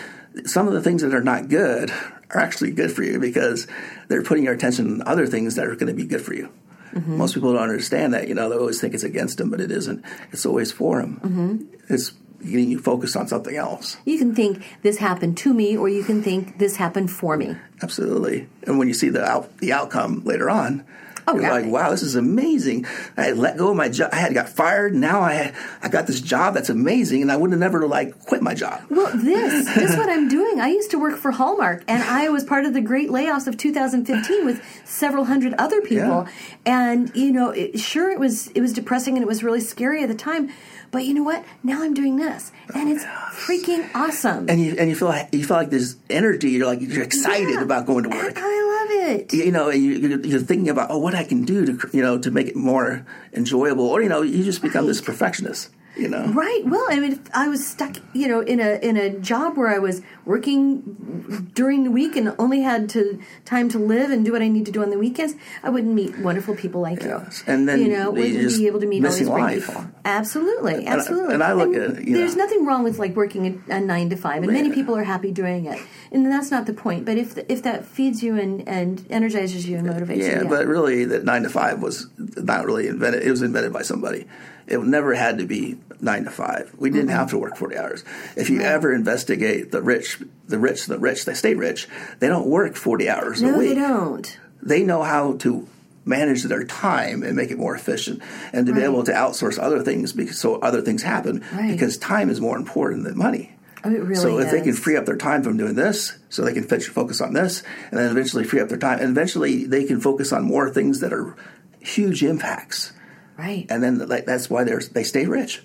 [0.46, 1.92] some of the things that are not good
[2.30, 3.68] are actually good for you because
[4.08, 6.50] they're putting your attention on other things that are going to be good for you.
[6.94, 7.18] Mm-hmm.
[7.18, 8.28] Most people don't understand that.
[8.28, 10.04] You know, they always think it's against them, but it isn't.
[10.32, 11.20] It's always for them.
[11.24, 11.94] Mm-hmm.
[11.94, 13.98] It's getting you focused on something else.
[14.06, 17.56] you can think this happened to me, or you can think this happened for me.
[17.82, 18.48] Absolutely.
[18.64, 20.86] And when you see the out, the outcome later on,
[21.30, 22.86] Oh, you're like, wow, this is amazing.
[23.18, 24.10] I let go of my job.
[24.12, 24.96] I had got fired.
[24.96, 28.26] Now I had, I got this job that's amazing, and I would have never like
[28.26, 28.82] quit my job.
[28.90, 30.60] Well, this this is what I'm doing.
[30.60, 33.58] I used to work for Hallmark, and I was part of the great layoffs of
[33.58, 36.26] 2015 with several hundred other people.
[36.26, 36.32] Yeah.
[36.66, 40.04] And you know, it, sure, it was it was depressing and it was really scary
[40.04, 40.50] at the time.
[40.92, 41.46] But you know what?
[41.64, 44.50] Now I'm doing this, oh and it's freaking awesome.
[44.50, 46.50] and you and you feel like you feel like there's energy.
[46.52, 47.62] You're like you're excited Yeah.
[47.62, 48.34] about going to And work.
[48.38, 49.34] I love it.
[49.34, 52.02] You know, and you, you're, you're thinking about oh, what I can do to you
[52.02, 55.70] know to make it more enjoyable, or you know, you just become this perfectionist.
[56.00, 56.62] You know, Right.
[56.66, 59.68] Well, I mean, if I was stuck, you know, in a in a job where
[59.68, 64.32] I was working during the week and only had to time to live and do
[64.32, 65.34] what I need to do on the weekends.
[65.64, 67.44] I wouldn't meet wonderful people like Yes.
[67.46, 67.54] you.
[67.54, 69.68] And then you know, wouldn't be able to meet all these great life.
[69.68, 69.86] people.
[70.06, 71.34] Absolutely, absolutely.
[71.34, 74.10] and I look at, you there's know- nothing wrong with like working a, a nine
[74.10, 75.80] to five, and many people are happy doing it.
[76.12, 77.06] And that's not the point.
[77.06, 80.50] But if if that feeds you and and energizes you and motivates you, yeah, yeah.
[80.50, 83.24] but really, that nine to five was not really invented.
[83.24, 84.26] It was invented by somebody.
[84.70, 86.72] It never had to be nine to five.
[86.78, 87.18] We didn't mm-hmm.
[87.18, 88.04] have to work forty hours.
[88.38, 91.88] If you ever investigate the rich, the rich, the rich, they stay rich.
[92.20, 93.70] They don't work forty hours a no, week.
[93.70, 94.40] they don't.
[94.62, 95.68] they know how to
[96.06, 98.22] manage their time and make it more efficient
[98.54, 101.72] and to be able to outsource other things because so other things happen Right.
[101.72, 103.54] because time is more important than money
[103.84, 106.44] Oh, it really so if they can free up their time from doing this, so
[106.44, 109.86] they can focus on this, and then eventually free up their time, and eventually they
[109.86, 111.36] can focus on more things that are
[111.80, 112.92] huge impacts,
[113.40, 113.66] Right.
[113.70, 115.64] and then like, that's why they're they stay rich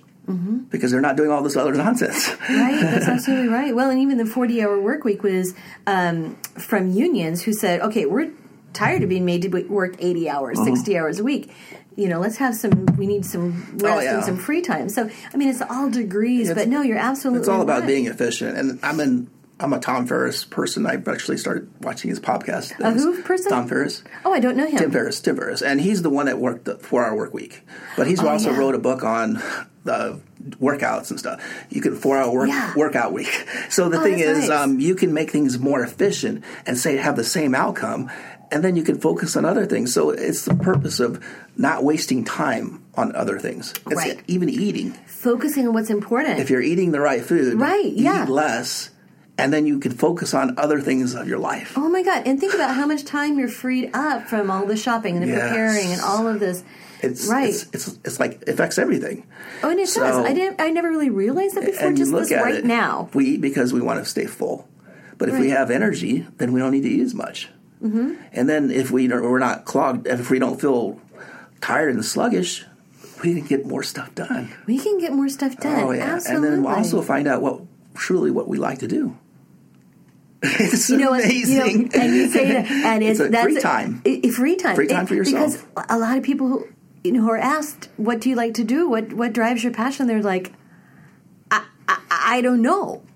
[0.71, 2.31] because they're not doing all this other nonsense.
[2.49, 3.75] right, that's absolutely right.
[3.75, 5.55] Well, and even the 40 hour work week was
[5.87, 6.37] um,
[6.69, 8.31] from unions who said, okay, we're
[8.73, 10.75] tired of being made to work 80 hours, Uh-huh.
[10.77, 11.51] 60 hours a week.
[11.97, 14.15] You know, let's have some, we need some rest Oh, yeah.
[14.17, 14.89] and some free time.
[14.89, 17.87] So, I mean, it's all degrees, It's- but no, you're absolutely It's all about right.
[17.87, 19.29] being efficient, and I'm in.
[19.61, 20.85] I'm a Tom Ferriss person.
[20.85, 22.79] I've actually started watching his podcast.
[22.81, 23.51] A who person?
[23.51, 24.03] Tom Ferriss.
[24.25, 24.79] Oh, I don't know him.
[24.79, 25.21] Tim Ferriss.
[25.21, 27.63] Tim Ferriss, and he's the one that worked the four-hour work week.
[27.97, 28.59] But he's Oh, also yeah.
[28.59, 29.41] wrote a book on
[29.85, 30.19] the
[30.61, 31.41] workouts and stuff.
[31.71, 32.73] You can four-hour work, Yeah.
[32.75, 33.47] workout week.
[33.71, 34.51] So the Oh, thing is, nice.
[34.51, 38.11] um, you can make things more efficient and say have the same outcome,
[38.51, 39.93] and then you can focus on other things.
[39.95, 41.21] So it's the purpose of
[41.57, 43.73] not wasting time on other things.
[43.87, 44.19] It's Right.
[44.27, 44.95] even eating.
[45.07, 46.41] Focusing on what's important.
[46.41, 48.25] If you're eating the right food, Right, yeah.
[48.25, 48.91] eat less,
[49.37, 51.73] and then you can focus on other things of your life.
[51.77, 52.23] Oh my God!
[52.27, 55.29] And think about how much time you're freed up from all the shopping and the
[55.29, 55.49] Yes.
[55.49, 56.63] preparing and all of this.
[57.03, 57.49] It's right.
[57.51, 59.27] It's, it's it's like it affects everything.
[59.63, 60.25] oh, and it so- does.
[60.25, 60.61] I didn't.
[60.61, 61.93] I never really realized that before.
[61.93, 63.11] Just look this at right it, now.
[63.13, 64.69] We eat because we want to stay full.
[65.19, 67.49] But if we have energy, then we don't need to eat as much.
[67.83, 68.15] Mm-hmm.
[68.33, 71.01] And then if we don't, we're not clogged, if we don't feel
[71.61, 72.65] tired and sluggish,
[73.23, 74.53] we can get more stuff done.
[74.67, 75.81] We can get more stuff done.
[75.85, 76.49] Oh yeah, Absolutely.
[76.49, 77.61] and then we'll also find out what
[77.95, 79.17] truly what we like to do.
[80.61, 81.25] it's you know what?
[81.33, 81.91] You know, amazing.
[81.95, 84.03] and you say that, and it's, It's that's free time.
[84.07, 84.77] i- i- free time.
[84.77, 85.67] Free time It- for yourself.
[85.75, 86.67] Because a lot of people who
[87.05, 88.89] you know who are asked, "What do you like to do?
[88.89, 90.53] What what drives your passion?" They're like,
[91.51, 93.03] "I I, I don't know."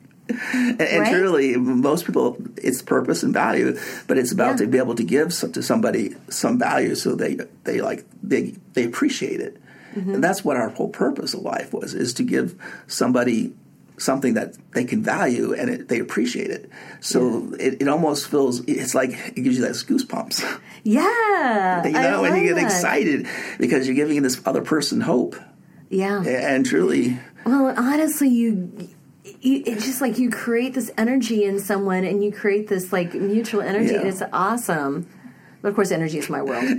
[0.52, 1.10] And, and Right?
[1.12, 4.56] truly, most people, it's purpose and value, but it's about Yeah.
[4.56, 8.54] to be able to give some, to somebody some value, so they they like they
[8.74, 9.56] they appreciate it,
[9.96, 10.14] Mm-hmm.
[10.16, 12.54] and that's what our whole purpose of life was: is to give
[12.86, 13.54] somebody
[13.98, 16.70] something that they can value and it, they appreciate it.
[17.00, 22.24] So it, it almost feels it's like it gives you those goosebumps, Yeah, you know,
[22.24, 22.64] and you get that.
[22.64, 23.26] excited
[23.58, 25.36] because you're giving this other person hope,
[25.90, 26.22] Yeah.
[26.22, 27.18] and truly.
[27.44, 28.70] Well, honestly, you,
[29.40, 33.14] you it's just like you create this energy in someone, and you create this like
[33.14, 34.00] mutual energy, Yeah.
[34.00, 35.06] and it's awesome.
[35.60, 36.64] But of course, energy is my world.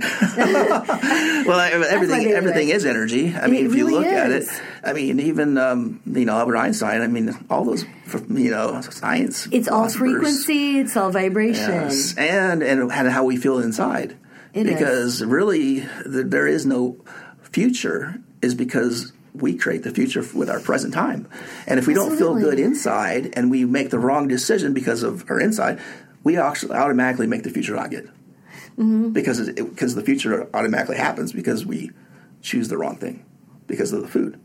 [1.46, 2.84] Well, I- everything everything is.
[2.84, 3.34] is energy.
[3.34, 4.48] I mean, if you really look at it,
[4.84, 7.00] I mean, even um, you know Albert Einstein.
[7.00, 7.84] I mean, all those
[8.28, 9.48] you know science.
[9.50, 10.78] It's all frequency.
[10.78, 11.70] It's all vibration.
[11.70, 14.16] Yes, and and how we feel inside.
[14.52, 14.72] It is.
[14.74, 16.96] because really, th- there is no
[17.42, 18.20] future.
[18.42, 21.28] Is because we create the future with our present time,
[21.66, 25.28] and if we don't feel good inside, and we make the wrong decision because of
[25.30, 25.80] our inside,
[26.22, 28.10] we actually automatically make the future not good
[28.80, 29.10] Mm-hmm.
[29.10, 31.90] because it, because the future automatically happens because we
[32.40, 33.24] choose the wrong thing
[33.66, 34.40] because of the food.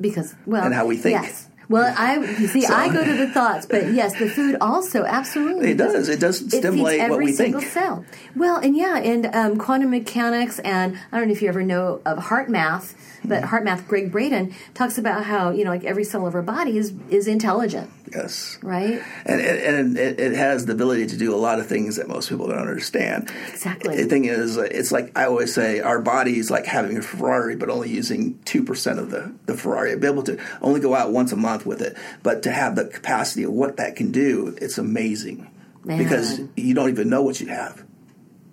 [0.00, 1.20] because well, And how we think.
[1.22, 1.48] Yes.
[1.68, 5.04] Well, I you see, So- I go to the thoughts, but yes, the food also
[5.04, 5.70] absolutely.
[5.70, 6.08] It does.
[6.08, 7.72] It does It stimulate feeds what every we single think.
[7.72, 8.04] cell.
[8.36, 12.00] Well, and yeah, and um, quantum mechanics, and I don't know if you ever know
[12.06, 12.94] of HeartMath,
[13.24, 13.46] but Mm-hmm.
[13.46, 16.76] heart math, Gregg Braden talks about how you know, like every cell of our body
[16.78, 18.58] is is intelligent, Yes.
[18.62, 19.00] right?
[19.24, 22.06] And, and, and it, it has the ability to do a lot of things that
[22.08, 23.30] most people don't understand.
[23.48, 23.96] Exactly.
[23.96, 27.56] The thing is, it's like I always say, our body is like having a Ferrari,
[27.56, 29.96] but only using 2% of the, the Ferrari.
[29.96, 32.84] Be able to only go out once a month with it, but to have the
[32.86, 35.50] capacity of what that can do, it's amazing.
[35.84, 35.98] Man.
[35.98, 37.84] Because you don't even know what you have.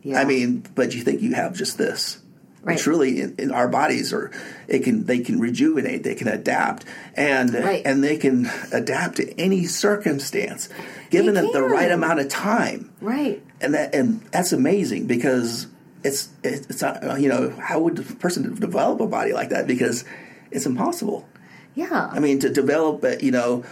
[0.03, 0.19] Yeah.
[0.19, 2.19] I mean, but you think you have just this.
[2.63, 2.85] Right.
[3.19, 4.31] In, in our bodies are
[4.67, 6.85] it can they can rejuvenate, they can adapt,
[7.15, 7.81] and Right.
[7.83, 10.69] and they can adapt to any circumstance,
[11.09, 13.41] given it the right amount of time, right.
[13.61, 15.67] and that and that's amazing because
[16.03, 20.05] it's it's not you know how would a person develop a body like that because
[20.51, 21.27] it's impossible.
[21.73, 22.09] Yeah.
[22.11, 23.63] I mean, to develop, you know,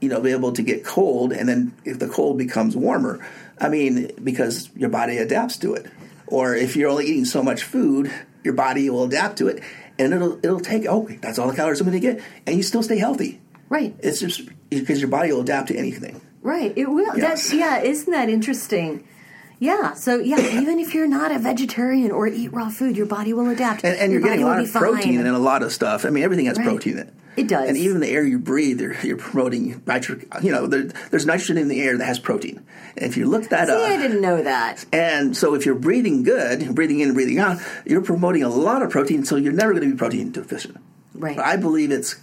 [0.00, 3.26] you know, be able to get cold, and then if the cold becomes warmer,
[3.58, 5.86] I mean, because your body adapts to it.
[6.34, 8.12] Or if you're only eating so much food,
[8.42, 9.62] your body will adapt to it,
[9.98, 10.84] and it'll it'll take.
[10.88, 13.40] Oh, that's all the calories I'm going to get, and you still stay healthy.
[13.68, 13.94] right.
[14.00, 16.20] It's just because your body will adapt to anything.
[16.42, 16.72] Right.
[16.76, 17.16] It will.
[17.16, 17.20] Yes.
[17.48, 17.80] That's yeah.
[17.82, 19.06] Isn't that interesting?
[19.60, 19.94] Yeah.
[19.94, 23.48] So yeah, even if you're not a vegetarian or eat raw food, your body will
[23.48, 23.84] adapt.
[23.84, 26.04] And, and Your you're getting a lot of protein and a lot of stuff.
[26.04, 26.66] I mean, everything has Right.
[26.66, 27.14] protein in it.
[27.36, 27.68] It does.
[27.68, 30.26] And even the air you breathe, you're, you're promoting nitric.
[30.42, 32.64] You know, there, there's nitrogen in the air that has protein.
[32.96, 34.84] And if you look that See, up, I didn't know that.
[34.92, 38.82] And so if you're breathing good, breathing in and breathing out, you're promoting a lot
[38.82, 40.78] of protein, so you're never going to be protein deficient.
[41.14, 41.36] Right.
[41.36, 42.16] But I believe it's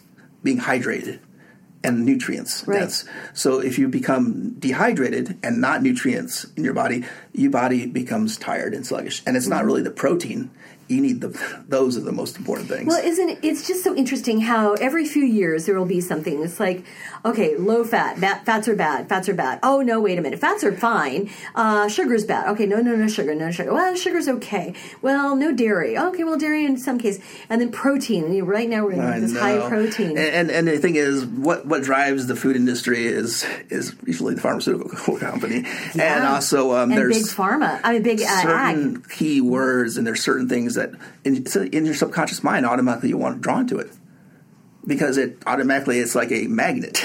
[0.44, 1.20] being hydrated
[1.84, 2.64] and nutrients.
[2.68, 2.82] Right.
[2.82, 8.38] That's, so if you become dehydrated and not nutrients in your body, your body becomes
[8.38, 9.24] tired and sluggish.
[9.26, 9.56] And it's Mm-hmm.
[9.56, 10.52] not really the protein
[10.92, 12.88] you need the those are the most important things.
[12.88, 13.40] Well, isn't it?
[13.42, 16.44] It's just so interesting how every few years there will be something.
[16.44, 16.84] It's like,
[17.24, 19.60] okay, low fat, fat fats are bad, fats are bad.
[19.64, 21.30] Oh no, wait a minute, fats are fine.
[21.56, 22.50] Uh, sugar's bad.
[22.50, 23.74] Okay, no, no, no sugar, no sugar.
[23.74, 24.74] Well, sugar's okay.
[25.02, 25.98] Well, no dairy.
[25.98, 27.20] Okay, well, dairy in some case,
[27.50, 28.44] and then protein.
[28.44, 29.40] Right now we're in this know.
[29.40, 30.18] high protein.
[30.18, 34.36] And, and and the thing is, what what drives the food industry is is usually
[34.36, 35.66] the pharmaceutical company,
[35.98, 37.80] and also um, and there's big pharma.
[37.84, 38.44] I mean, big uh, ag.
[38.44, 40.81] certain key words, and there's certain things that
[41.24, 43.92] in, so in your subconscious mind automatically you want drawn to it
[44.86, 47.04] because it automatically it's like a magnet.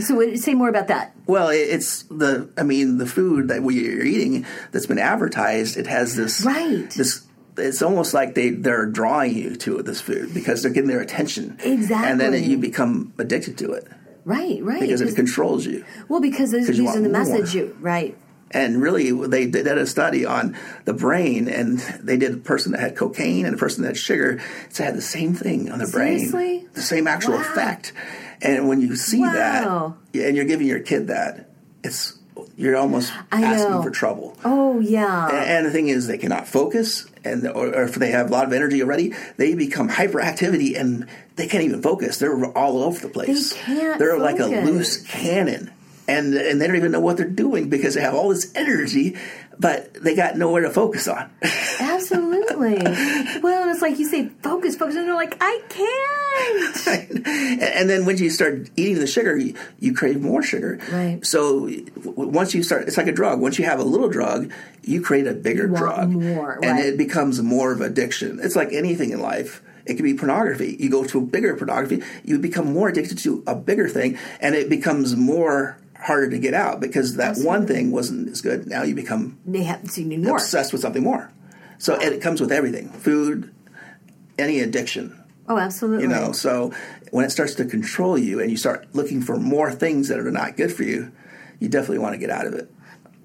[0.00, 1.14] So, say more about that.
[1.28, 5.76] Well, it, it's the I mean the food that we're eating that's been advertised.
[5.76, 6.90] It has this Right.
[6.90, 7.24] This
[7.56, 11.56] it's almost like they they're drawing you to this food because they're getting their attention.
[11.62, 13.86] exactly, And then you become addicted to it
[14.24, 14.80] Right, right.
[14.80, 15.84] because it controls you.
[16.08, 18.18] well, because those, 'cause you these are the message you right.
[18.54, 22.80] And really, they did a study on the brain, and they did a person that
[22.80, 24.40] had cocaine and a person that had sugar.
[24.70, 26.30] It had the same thing on the Seriously?
[26.60, 27.40] brain, the same actual Wow.
[27.40, 27.92] effect.
[28.40, 29.96] And when you see Wow.
[30.14, 31.50] that, and you're giving your kid that,
[31.82, 32.14] it's
[32.56, 34.36] you're almost asking for trouble.
[34.44, 35.26] Oh yeah.
[35.28, 38.32] And, and the thing is, they cannot focus, and or, or if they have a
[38.32, 42.18] lot of energy already, they become hyperactivity, and they can't even focus.
[42.18, 43.52] They're all over the place.
[43.52, 45.72] They can't They're like a loose cannon,
[46.06, 49.16] and and they don't even know what they're doing because they have all this energy,
[49.58, 51.30] but they got nowhere to focus on.
[51.80, 52.76] Absolutely.
[53.42, 56.86] well, it's like you say, focus, focus, and they're like, I can't.
[56.86, 57.26] and,
[57.62, 60.78] and then when you start eating the sugar, you, you crave more sugar.
[60.90, 61.24] Right.
[61.24, 63.40] So w- once you start, it's like a drug.
[63.40, 64.52] Once you have a little drug,
[64.82, 66.86] you create a bigger drug, more, and right.
[66.86, 68.40] it becomes more of addiction.
[68.42, 69.62] It's like anything in life.
[69.86, 70.76] It can be pornography.
[70.78, 74.54] You go to a bigger pornography, you become more addicted to a bigger thing, and
[74.54, 78.66] it becomes more harder to get out because that one thing wasn't as good.
[78.66, 80.36] Now you become They have so you more.
[80.36, 81.30] obsessed with something more.
[81.78, 83.52] So it comes with everything: food,
[84.38, 86.04] any addiction Oh, absolutely.
[86.04, 86.72] you know so
[87.10, 90.30] when it starts to control you and you start looking for more things that are
[90.30, 91.12] not good for you
[91.60, 92.70] you definitely want to get out of it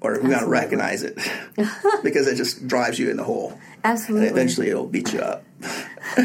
[0.02, 1.16] or we want to recognize it
[2.04, 4.28] because it just drives you in the hole Absolutely.
[4.28, 5.46] and eventually it'll beat you up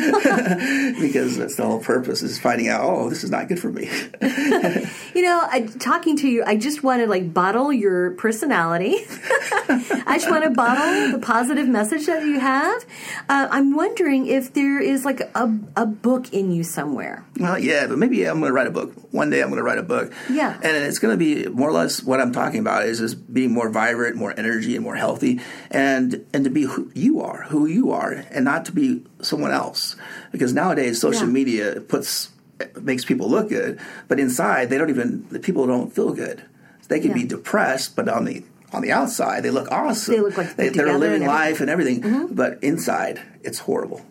[1.00, 3.90] because that's the whole purpose is finding out oh this is not good for me
[5.14, 8.96] You know, I, talking to you, I just want to like bottle your personality.
[9.68, 12.84] I just want to bottle the positive message that you have.
[13.28, 17.24] Uh, I'm wondering if there is like a, a book in you somewhere.
[17.38, 18.92] Well, yeah, but maybe I'm going to write a book.
[19.12, 20.12] One day I'm going to write a book.
[20.28, 20.54] Yeah.
[20.56, 23.52] And it's going to be more or less what I'm talking about is just being
[23.52, 27.66] more vibrant, more energy, and more healthy, and and to be who you are, who
[27.66, 29.96] you are, and not to be someone else.
[30.32, 31.32] Because nowadays social Yeah.
[31.32, 32.30] media puts
[32.80, 36.42] makes people look good, but inside they don't even the people don't feel good.
[36.88, 40.14] They can be depressed, but on the on the outside they look awesome.
[40.14, 41.30] They look like they, they're living and.
[41.30, 41.44] Mm-hmm.
[41.48, 44.02] life and everything, but inside it's horrible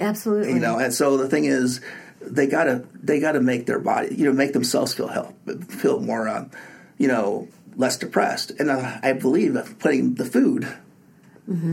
[0.00, 0.54] Absolutely.
[0.54, 1.80] you know and so the thing is
[2.20, 5.34] they gotta they gotta make their body you know make themselves feel help
[5.70, 6.50] feel more um,
[6.96, 7.46] you know
[7.76, 10.66] less depressed and uh, i believe that putting the food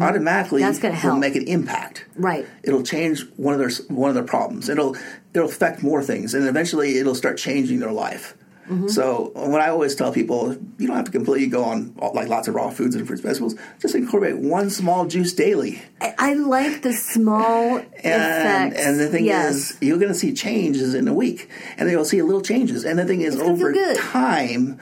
[0.02, 0.68] automatically Mm-hmm.
[0.70, 1.14] That's gonna help.
[1.16, 2.46] will make an impact Right.
[2.64, 4.96] it'll change one of their one of their problems it'll
[5.34, 8.36] it'll affect more things and eventually it'll start changing their life
[8.68, 8.88] Mm-hmm.
[8.88, 12.48] So what I always tell people, you don't have to completely go on like lots
[12.48, 13.54] of raw foods and fruits and vegetables.
[13.80, 15.84] Just incorporate one small juice daily.
[16.02, 18.84] I, I like the small And, effects.
[18.84, 19.54] and the thing yes.
[19.54, 21.48] is, you're going to see changes in a week,
[21.78, 22.86] and then you'll see little changes.
[22.86, 24.80] And the thing is, It's gonna feel over time,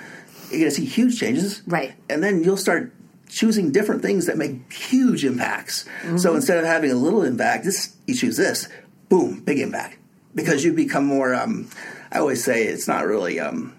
[0.50, 1.62] you're going to see huge changes.
[1.68, 1.94] Right.
[2.10, 2.94] And then you'll start
[3.34, 5.86] choosing different things that make huge impacts.
[6.04, 6.18] Mm-hmm.
[6.18, 8.70] So instead of having a little impact, this you choose this,
[9.10, 9.98] boom, big impact,
[10.36, 11.34] because you become more.
[11.34, 11.70] Um,
[12.12, 13.40] I always say it's not really.
[13.40, 13.76] Um,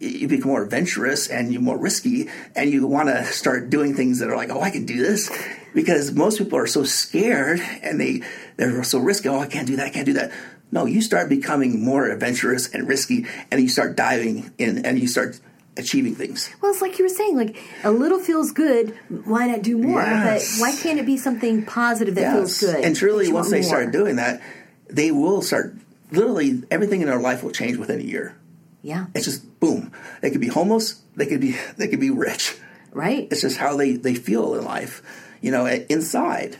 [0.00, 4.18] you become more adventurous and you're more risky and you want to start doing things
[4.18, 5.30] that are like oh i can do this
[5.72, 8.20] because most people are so scared and they
[8.56, 10.30] they're so risky oh i can't do that i can't do that
[10.72, 15.06] no you start becoming more adventurous and risky and you start diving in and you
[15.06, 15.40] start
[15.76, 18.96] achieving things Well, it's like you were saying, like a little feels good.
[19.24, 20.00] Why not do more?
[20.02, 20.58] Yes.
[20.58, 22.84] But why can't it be something positive that feels good?
[22.84, 23.68] and truly once they more?
[23.68, 24.40] start doing that
[24.88, 25.74] they will start
[26.10, 28.36] literally everything in their life will change within a year
[28.82, 32.56] yeah, it's just boom they could be homeless they could be they could be rich
[32.92, 33.26] right.
[33.30, 35.02] it's just how they they feel in life
[35.40, 36.56] you know inside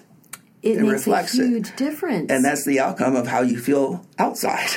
[0.62, 1.48] It, it makes reflects a it.
[1.48, 4.70] huge difference, and that's the outcome of how you feel outside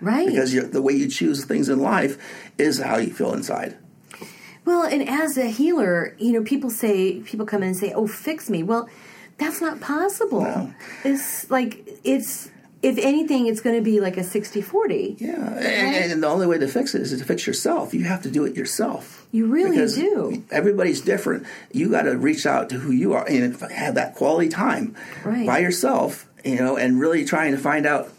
[0.00, 0.26] right.
[0.28, 2.16] because the way you choose things in life
[2.56, 3.76] is how you feel inside
[4.64, 8.06] Well, and as a healer, you know, people say, people come in and say, oh,
[8.06, 8.62] fix me.
[8.62, 8.88] Well,
[9.38, 10.42] that's not possible.
[10.42, 10.72] No.
[11.04, 12.48] It's like, it's,
[12.82, 15.16] if anything, it's going to be like a 60 40.
[15.20, 18.22] yeah and, and the only way to fix it is to fix yourself you have
[18.22, 20.42] to do it yourself You really because do.
[20.50, 24.48] everybody's different you got to reach out to who you are and have that quality
[24.48, 25.46] time Right.
[25.46, 28.10] by yourself you know, and really trying to find out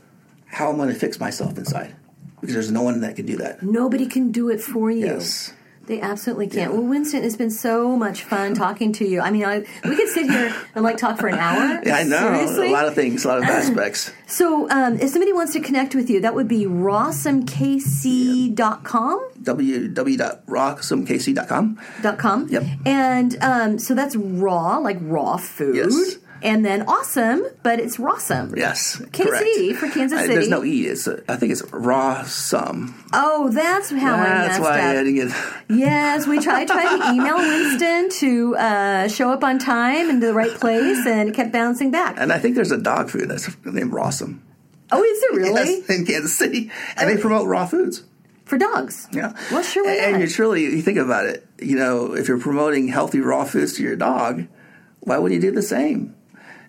[0.45, 1.93] how I'm going to fix myself inside
[2.39, 3.61] because there's no one that can do that.
[3.63, 5.05] Nobody can do it for you.
[5.07, 5.53] Yes.
[5.85, 6.71] They absolutely can't.
[6.71, 9.19] Well, Winston, it's been so much fun talking to you.
[9.19, 11.63] I mean, I, we could sit here and like talk for an hour.
[11.85, 12.69] Yeah, I know Seriously?
[12.69, 14.09] a lot of things, a lot of aspects.
[14.27, 19.29] So, um, if somebody wants to connect with you, that would be rawsomekc.com.
[19.43, 21.79] www.rawsomekc.com.
[22.01, 22.47] Dot com.
[22.47, 22.63] Yep.
[22.85, 25.75] And um, so that's raw, like raw food.
[25.75, 26.15] Yes.
[26.43, 28.57] And then awesome, but it's rawsome.
[28.57, 29.79] Yes, KC correct.
[29.79, 30.33] for Kansas City.
[30.33, 30.87] There's no e.
[30.87, 33.01] It's a, I think it's raw sum.
[33.13, 34.93] Oh, that's how I That's messed why I up.
[35.05, 35.31] didn't get.
[35.69, 40.27] Yes, we tried, tried to email Winston to uh, show up on time and to
[40.27, 42.15] the right place, and it kept bouncing back.
[42.19, 44.39] And I think there's a dog food that's named Rawsome.
[44.91, 45.75] Oh, is it really?
[45.77, 48.03] Yes, in Kansas City, and they promote raw foods.
[48.43, 49.07] For dogs?
[49.13, 49.31] Yeah.
[49.49, 51.47] Well, sure, why And, you truly, you think about it.
[51.59, 54.45] You know, if you're promoting healthy raw foods to your dog,
[54.99, 56.12] why wouldn't you do the same?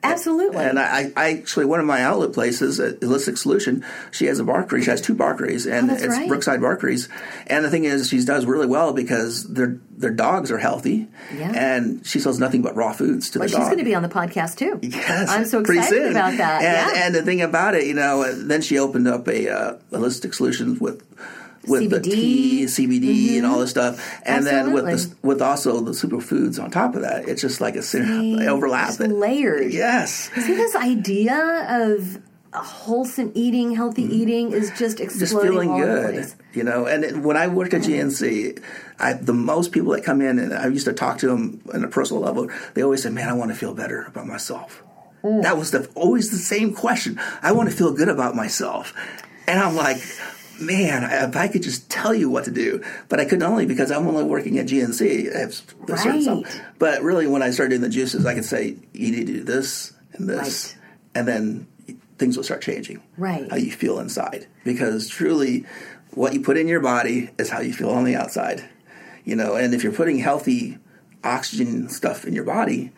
[0.05, 0.65] Absolutely.
[0.65, 4.45] And I, I actually, one of my outlet places, at Holistic Solution, she has a
[4.45, 4.83] barkery.
[4.83, 6.29] She has two barkeries, and Oh, it's right.
[6.29, 7.09] Brookside Barkeries.
[7.47, 11.53] And the thing is, she does really well because their their dogs are healthy, Yeah.
[11.55, 13.67] and she sells nothing but raw foods to well, the she's dog.
[13.69, 14.79] going to be on the podcast too.
[14.83, 16.63] Yes, I'm so excited about that.
[16.63, 17.07] And, yeah.
[17.07, 20.81] and the thing about it, you know, then she opened up a uh, holistic solutions
[20.81, 21.03] with
[21.69, 22.05] with the CBD.
[22.05, 26.71] tea, CBD, and all this stuff, and then with the, with also the superfoods on
[26.71, 27.29] top of that.
[27.29, 28.99] It's just like a syn- overlap.
[28.99, 29.73] layered.
[29.73, 30.31] Yes.
[30.35, 32.19] See, this idea of
[32.53, 35.19] wholesome eating, healthy eating is just Mm-hmm.
[35.19, 36.87] just feeling the good, you know.
[36.87, 38.63] And when I worked at GNC,
[39.01, 41.83] I, the most people that come in, and I used to talk to them on
[41.83, 44.83] a personal level, they always say, "Man, I want to feel better about myself."
[45.25, 47.19] That was the, always the same question.
[47.43, 48.93] I want to feel good about myself,
[49.49, 49.97] and I'm like.
[50.65, 53.91] Man, if I could just tell you what to do, but I couldn't only because
[53.91, 55.35] I'm only working at GNC.
[55.35, 56.45] I have the certain stuff.
[56.45, 56.63] Right.
[56.79, 59.45] But really, when I started doing the juices, I could say you need to do
[59.45, 60.83] this and this, Right.
[61.17, 61.67] and then
[62.19, 63.03] things will start changing.
[63.19, 63.49] Right.
[63.51, 65.67] How you feel inside, because truly,
[66.13, 68.65] what you put in your body is how you feel on the outside.
[69.25, 70.79] You know, and if you're putting healthy
[71.23, 72.93] oxygen stuff in your body,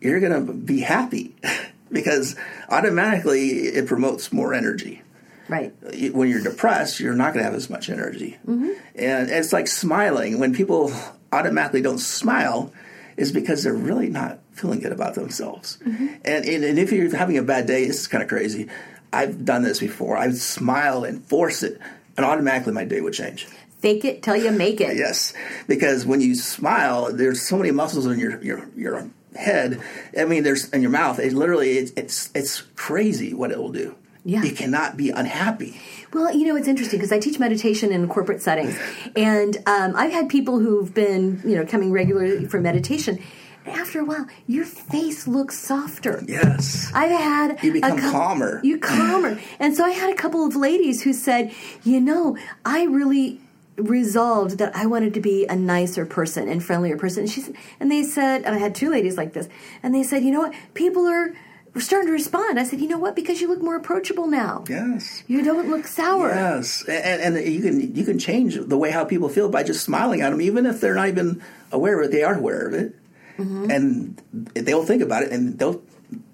[0.00, 1.36] you're going to be happy
[1.92, 2.36] because
[2.70, 5.02] automatically it promotes more energy
[5.48, 5.72] Right.
[6.12, 8.36] when you're depressed, you're not going to have as much energy.
[8.46, 8.70] Mm-hmm.
[8.96, 10.38] And it's like smiling.
[10.38, 10.92] When people
[11.32, 12.72] automatically don't smile,
[13.18, 15.76] is because they're really not feeling good about themselves.
[15.84, 16.06] Mm-hmm.
[16.24, 18.68] And, and and if you're having a bad day, this is kind of crazy.
[19.12, 20.16] I've done this before.
[20.16, 21.80] I would smile and force it,
[22.16, 23.46] and automatically my day would change.
[23.80, 24.96] Fake it till you make it.
[24.96, 25.34] Yes,
[25.66, 29.80] because when you smile, there's so many muscles in your your your head.
[30.16, 31.18] I mean, there's in your mouth.
[31.18, 33.96] It literally it's it's, it's crazy what it will do.
[34.28, 34.42] Yeah.
[34.42, 35.80] You cannot be unhappy.
[36.12, 38.78] Well, you know, it's interesting because I teach meditation in corporate settings,
[39.16, 43.20] and um, I've had people who've been, you know, coming regularly for meditation.
[43.64, 46.22] After a while, your face looks softer.
[46.28, 46.92] Yes.
[46.94, 48.60] I've had You become a calmer.
[48.62, 51.50] You calmer, and so I had a couple of ladies who said,
[51.82, 53.40] "You know, I really."
[53.76, 57.22] resolved that I wanted to be a nicer person and friendlier person.
[57.22, 59.48] And she said, and they said, and I had two ladies like this,
[59.84, 61.32] and they said, you know what, people are
[61.80, 62.58] starting to respond.
[62.58, 64.64] I said, you know what, because you look more approachable now.
[64.68, 65.22] Yes.
[65.26, 66.28] You don't look sour.
[66.30, 69.84] Yes, and, and you can you can change the way how people feel by just
[69.84, 72.12] smiling at them, even if they're not even aware of it.
[72.12, 72.94] They are aware of it,
[73.38, 73.70] Mm-hmm.
[73.70, 74.22] and
[74.54, 75.80] they'll think about it, and they'll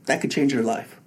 [0.06, 0.98] that could change their life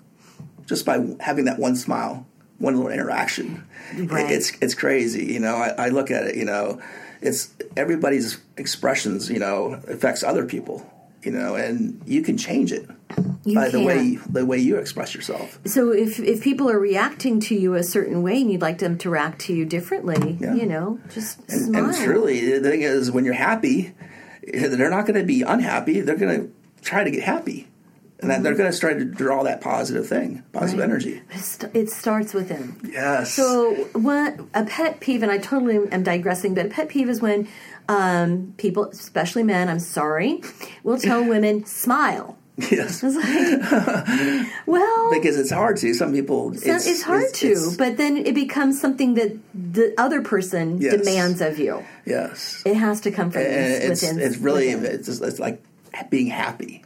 [0.67, 2.27] just by having that one smile,
[2.59, 3.65] one little interaction.
[3.95, 4.29] Right.
[4.29, 5.55] It's it's crazy, you know.
[5.55, 6.79] I, I look at it, you know.
[7.19, 10.85] It's everybody's expressions, you know, affects other people,
[11.23, 12.87] you know, and you can change it
[13.45, 15.59] You by the way the way you express yourself.
[15.65, 18.97] So if if people are reacting to you a certain way and you'd like them
[18.99, 20.53] to react to you differently, Yeah.
[20.55, 21.85] you know, just And, smile.
[21.85, 23.93] and truly, the thing is, when you're happy,
[24.43, 26.01] they're not going to be unhappy.
[26.01, 26.51] They're going to
[26.81, 27.67] try to get happy,
[28.19, 30.89] and then they're going to try to draw that positive thing, positive Right.
[30.89, 31.21] energy.
[31.73, 32.75] It starts within.
[32.91, 33.33] Yes.
[33.33, 37.21] So what a pet peeve, and I totally am digressing, but a pet peeve is
[37.21, 37.47] when
[37.89, 40.41] um, people, especially men, I'm sorry,
[40.83, 42.37] will tell women smile.
[42.57, 43.03] Yes.
[43.03, 45.93] Like, well, Because it's hard to.
[45.93, 46.53] Some people.
[46.53, 50.81] it's, it's hard it's- to, it's- but then it becomes something that the other person
[50.81, 50.97] Yes.
[50.97, 51.83] demands of you.
[52.05, 52.63] yes.
[52.65, 53.49] It has to come from and
[53.83, 54.19] it's within.
[54.19, 54.99] it's really within.
[55.27, 55.61] it's like
[56.09, 56.83] being happy.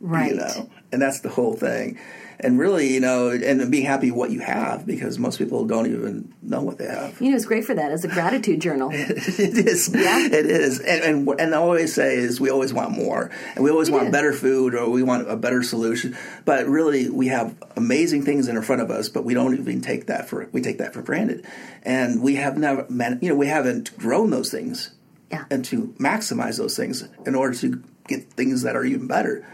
[0.00, 0.30] right.
[0.32, 1.98] You know, and that's the whole thing.
[2.40, 6.34] And really, you know, and being happy what you have because most people don't even
[6.42, 7.18] know what they have.
[7.20, 8.90] You know, it's great for that as a gratitude journal.
[8.92, 9.08] it
[9.38, 9.88] is.
[9.94, 10.26] Yeah.
[10.26, 10.80] It is.
[10.80, 14.06] And, and and I always say is we always want more, and we always want
[14.06, 14.10] do.
[14.12, 16.16] better food, or we want a better solution.
[16.44, 20.06] But really, we have amazing things in front of us, but we don't even take
[20.06, 21.46] that for we take that for granted,
[21.84, 24.90] and we have never, man, you know, we haven't grown those things,
[25.30, 25.44] Yeah.
[25.52, 29.46] and to maximize those things in order to get things that are even better.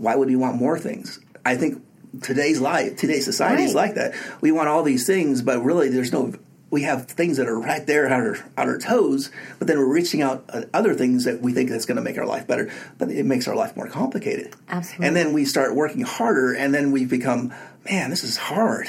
[0.00, 1.20] Why would we want more things?
[1.44, 1.84] I think
[2.22, 4.14] today's life, today's society is like that.
[4.40, 6.32] We want all these things, but really, there's no.
[6.70, 9.92] We have things that are right there on our, on our toes, but then we're
[9.92, 12.70] reaching out uh, other things that we think that's going to make our life better,
[12.96, 14.54] but it makes our life more complicated.
[14.68, 15.06] Absolutely.
[15.06, 17.52] And then we start working harder, and then we become,
[17.84, 18.88] man, this is hard.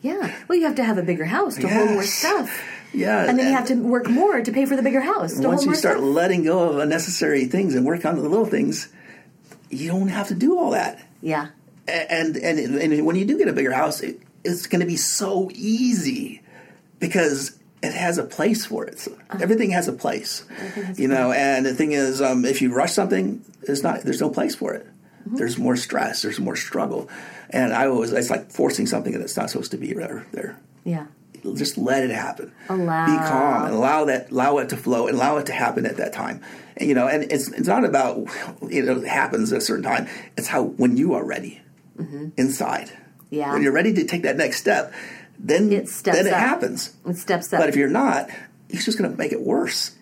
[0.00, 0.34] Yeah.
[0.48, 2.64] Well, you have to have a bigger house to hold more stuff.
[2.94, 5.38] Yeah, And then you have to work more to pay for the bigger house.
[5.38, 6.08] To once you start stuff.
[6.08, 8.88] letting go of unnecessary things and work on the little things,
[9.70, 11.02] you don't have to do all that.
[11.22, 11.48] Yeah.
[11.88, 14.96] and and and when you do get a bigger house, it, it's going to be
[14.96, 16.42] so easy
[16.98, 19.06] because it has a place for it.
[19.08, 19.38] Uh-huh.
[19.40, 20.44] everything has a place,
[20.96, 21.32] you know.
[21.32, 24.02] And the thing is, um, if you rush something, it's not.
[24.02, 24.86] There's no place for it.
[25.26, 25.36] Mm-hmm.
[25.36, 26.22] There's more stress.
[26.22, 27.08] There's more struggle,
[27.50, 30.26] and I always it's like forcing something that's not supposed to be there.
[30.32, 31.06] There, Yeah.
[31.54, 32.52] just let it happen.
[32.68, 33.06] Allow.
[33.06, 35.96] Be calm and allow that allow it to flow and allow it to happen at
[35.96, 36.42] that time.
[36.80, 38.16] You know, and it's it's not about
[38.68, 40.08] you know it happens at a certain time.
[40.36, 41.60] It's how when you are ready
[42.36, 42.86] inside.
[42.88, 43.34] Mm-hmm.
[43.34, 43.52] Yeah.
[43.52, 44.92] When you're ready to take that next step,
[45.38, 46.38] then It steps then it up.
[46.40, 46.94] happens.
[47.06, 47.60] It steps up.
[47.60, 48.28] But if you're not,
[48.70, 49.92] it's just going to make it worse.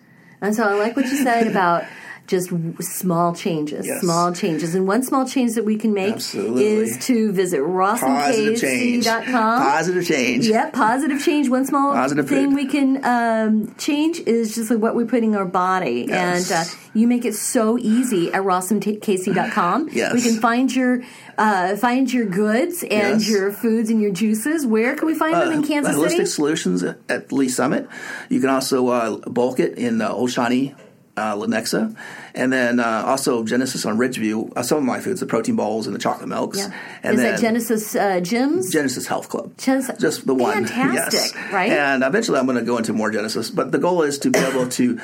[0.41, 1.83] And so I like what you said about
[2.29, 2.49] just
[2.81, 3.99] small changes, Yes.
[4.01, 4.73] small changes.
[4.75, 6.65] And one small change that we can make Absolutely.
[6.65, 9.61] is to visit rawsomekc.com.
[9.61, 10.47] Positive change.
[10.47, 11.49] Yep, positive change.
[11.49, 12.55] One small Positive thing food.
[12.55, 16.05] we can um, change is just like what we put in our body.
[16.07, 16.51] Yes.
[16.51, 19.89] And uh, you make it so easy at rawsomekc.com.
[19.99, 20.13] Yes.
[20.13, 21.01] We can find your
[21.37, 23.29] uh, find your goods and Yes.
[23.29, 24.65] your foods and your juices.
[24.67, 26.25] Where can we find them in Kansas Holistic City?
[26.25, 27.87] Solutions at, Lee Summit.
[28.29, 30.75] You can also uh, bulk it in uh, Old Shawnee,
[31.19, 31.95] uh, Lenexa,
[32.33, 34.53] and then uh, also Genesis on Ridgeview.
[34.55, 36.57] Uh, some of my foods, the protein bowls and the chocolate milks.
[36.59, 36.73] Yeah.
[37.03, 38.71] And is then that Genesis uh, Gyms?
[38.71, 39.57] Genesis Health Club.
[39.57, 40.65] Genesis- Just the one.
[40.67, 41.53] Fantastic, yes.
[41.53, 41.71] right?
[41.71, 43.49] And eventually I'm going to go into more Genesis.
[43.51, 44.99] But the goal is to be able to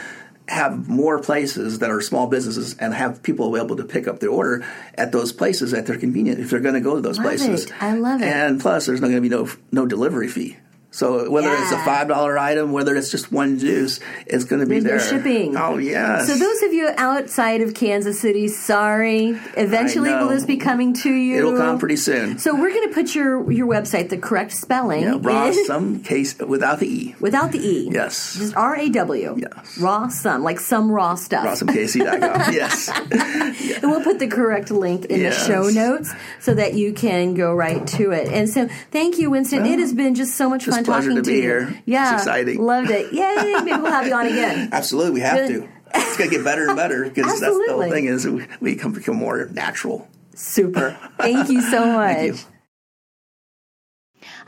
[0.47, 4.29] have more places that are small businesses and have people able to pick up their
[4.29, 4.63] order
[4.93, 7.65] at those places at their convenience if they're going to go to those Love places.
[7.65, 7.83] it.
[7.83, 8.27] I love it.
[8.27, 10.57] And plus, there's not going to be no no delivery fee.
[10.95, 14.65] So whether it's a five dollar item, whether it's just one juice, it's going to
[14.65, 14.97] be there.
[14.97, 15.57] shipping.
[15.57, 16.25] Oh yes.
[16.27, 19.37] So those of you outside of Kansas City, sorry.
[19.57, 21.37] Eventually, will this be coming to you?
[21.39, 22.37] It'll come pretty soon.
[22.39, 26.39] So we're going to put your your website, the correct spelling, yeah, raw some case
[26.39, 27.15] without the e.
[27.19, 27.89] without the e.
[27.91, 28.37] Yes.
[28.37, 29.35] Just R A W.
[29.37, 29.77] Yes.
[29.77, 31.45] Raw some, like some raw stuff.
[31.45, 32.53] RawSomeKC.com.
[32.53, 32.89] yes.
[32.89, 35.45] And we'll put the correct link in Yes.
[35.45, 38.29] the show notes so that you can go right to it.
[38.31, 39.65] And so, thank you, Winston.
[39.65, 41.41] it has been just so much fun pleasure talking to be you.
[41.41, 41.83] here.
[41.85, 42.61] Yeah, It's exciting.
[42.63, 43.11] Loved it.
[43.13, 43.53] Yay!
[43.63, 44.69] Maybe we'll have you on again.
[44.73, 45.61] Absolutely, we have Good.
[45.63, 45.69] to.
[45.95, 48.73] It's going to get better and better because that's the whole thing is we- we
[48.75, 50.07] become, become more natural.
[50.33, 50.97] Super.
[51.17, 52.15] Thank you so much.
[52.17, 52.39] Thank you.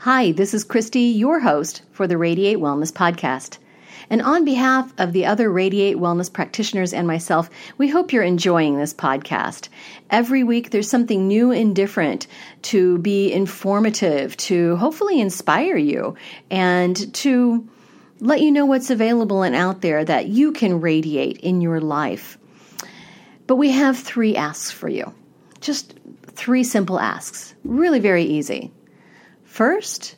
[0.00, 3.58] Hi, this is Christy, your host for the Radiate Wellness Podcast.
[4.10, 8.78] And on behalf of the other Radiate Wellness practitioners and myself, we hope you're enjoying
[8.78, 9.68] this podcast.
[10.10, 12.26] Every week, there's something new and different
[12.62, 16.16] to be informative, to hopefully inspire you,
[16.50, 17.68] and to
[18.20, 22.38] let you know what's available and out there that you can radiate in your life.
[23.46, 25.12] But we have three asks for you.
[25.60, 25.94] Just
[26.26, 27.54] three simple asks.
[27.64, 28.72] Really very easy.
[29.44, 30.16] First,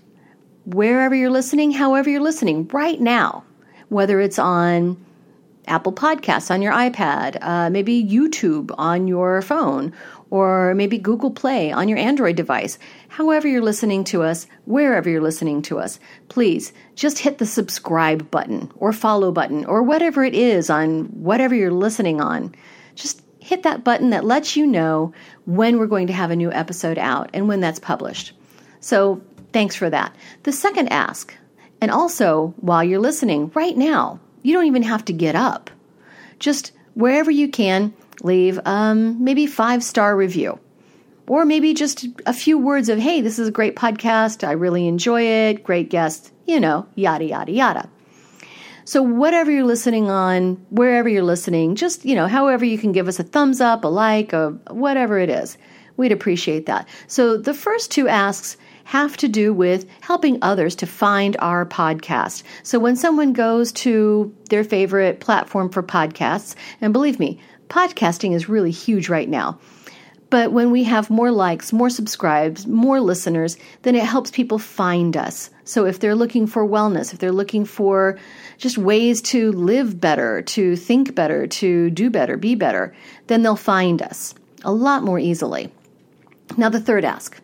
[0.65, 3.45] wherever you're listening, however you're listening, right now,
[3.91, 4.97] whether it's on
[5.67, 9.93] Apple Podcasts on your iPad, uh, maybe YouTube on your phone,
[10.31, 12.79] or maybe Google Play on your Android device,
[13.09, 18.31] however you're listening to us, wherever you're listening to us, please just hit the subscribe
[18.31, 22.55] button or follow button or whatever it is on whatever you're listening on.
[22.95, 25.13] Just hit that button that lets you know
[25.47, 28.33] when we're going to have a new episode out and when that's published.
[28.81, 29.21] So
[29.53, 30.15] thanks for that.
[30.45, 31.35] The second ask,
[31.81, 35.71] and also while you're listening right now, you don't even have to get up.
[36.39, 40.59] Just wherever you can, leave um, maybe five star review.
[41.27, 44.47] Or maybe just a few words of, hey, this is a great podcast.
[44.47, 45.63] I really enjoy it.
[45.63, 47.89] Great guest, you know, yada, yada, yada.
[48.85, 53.07] So, whatever you're listening on, wherever you're listening, just, you know, however you can give
[53.07, 55.57] us a thumbs up, a like, a whatever it is,
[55.97, 56.89] we'd appreciate that.
[57.07, 62.43] So, the first two asks have to do with helping others to find our podcast.
[62.63, 68.49] So, when someone goes to their favorite platform for podcasts, and believe me, podcasting is
[68.49, 69.59] really huge right now.
[70.31, 75.17] But when we have more likes, more subscribes, more listeners, then it helps people find
[75.17, 75.51] us.
[75.65, 78.17] So if they're looking for wellness, if they're looking for
[78.57, 82.95] just ways to live better, to think better, to do better, be better,
[83.27, 85.73] then they'll find us a lot more easily.
[86.57, 87.41] Now, the third ask.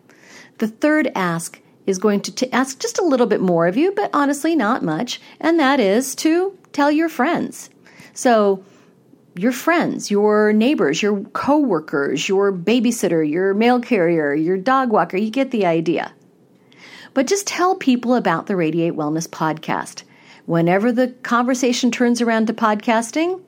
[0.59, 3.93] The third ask is going to t- ask just a little bit more of you,
[3.93, 7.71] but honestly, not much, and that is to tell your friends.
[8.15, 8.65] So,
[9.37, 15.19] your friends, your neighbors, your coworkers, your babysitter, your mail carrier, your dog walker.
[15.19, 16.13] You get the idea.
[17.13, 20.05] But just tell people about the Radiate Wellness podcast.
[20.47, 23.43] Whenever the conversation turns around to podcasting,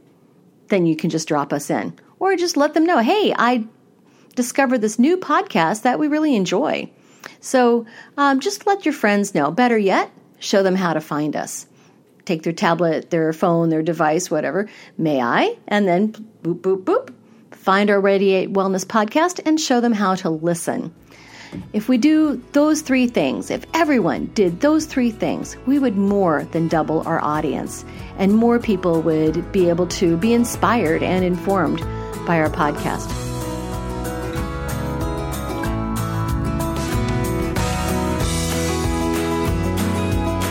[0.68, 3.66] then you can just drop us in or just let them know, hey, I
[4.34, 6.90] discovered this new podcast that we really enjoy.
[7.40, 9.50] So um, just let your friends know.
[9.50, 11.66] Better yet, show them how to find us.
[12.24, 14.68] Take their tablet, their phone, their device, whatever.
[14.98, 15.56] May I?
[15.66, 16.12] And then
[16.42, 17.14] boop, boop, boop.
[17.52, 20.94] Find our Radiate Wellness podcast and show them how to listen.
[21.72, 26.44] If we do those three things, if everyone did those three things, we would more
[26.52, 27.84] than double our audience,
[28.18, 31.80] and more people would be able to be inspired and informed
[32.26, 33.27] by our podcast.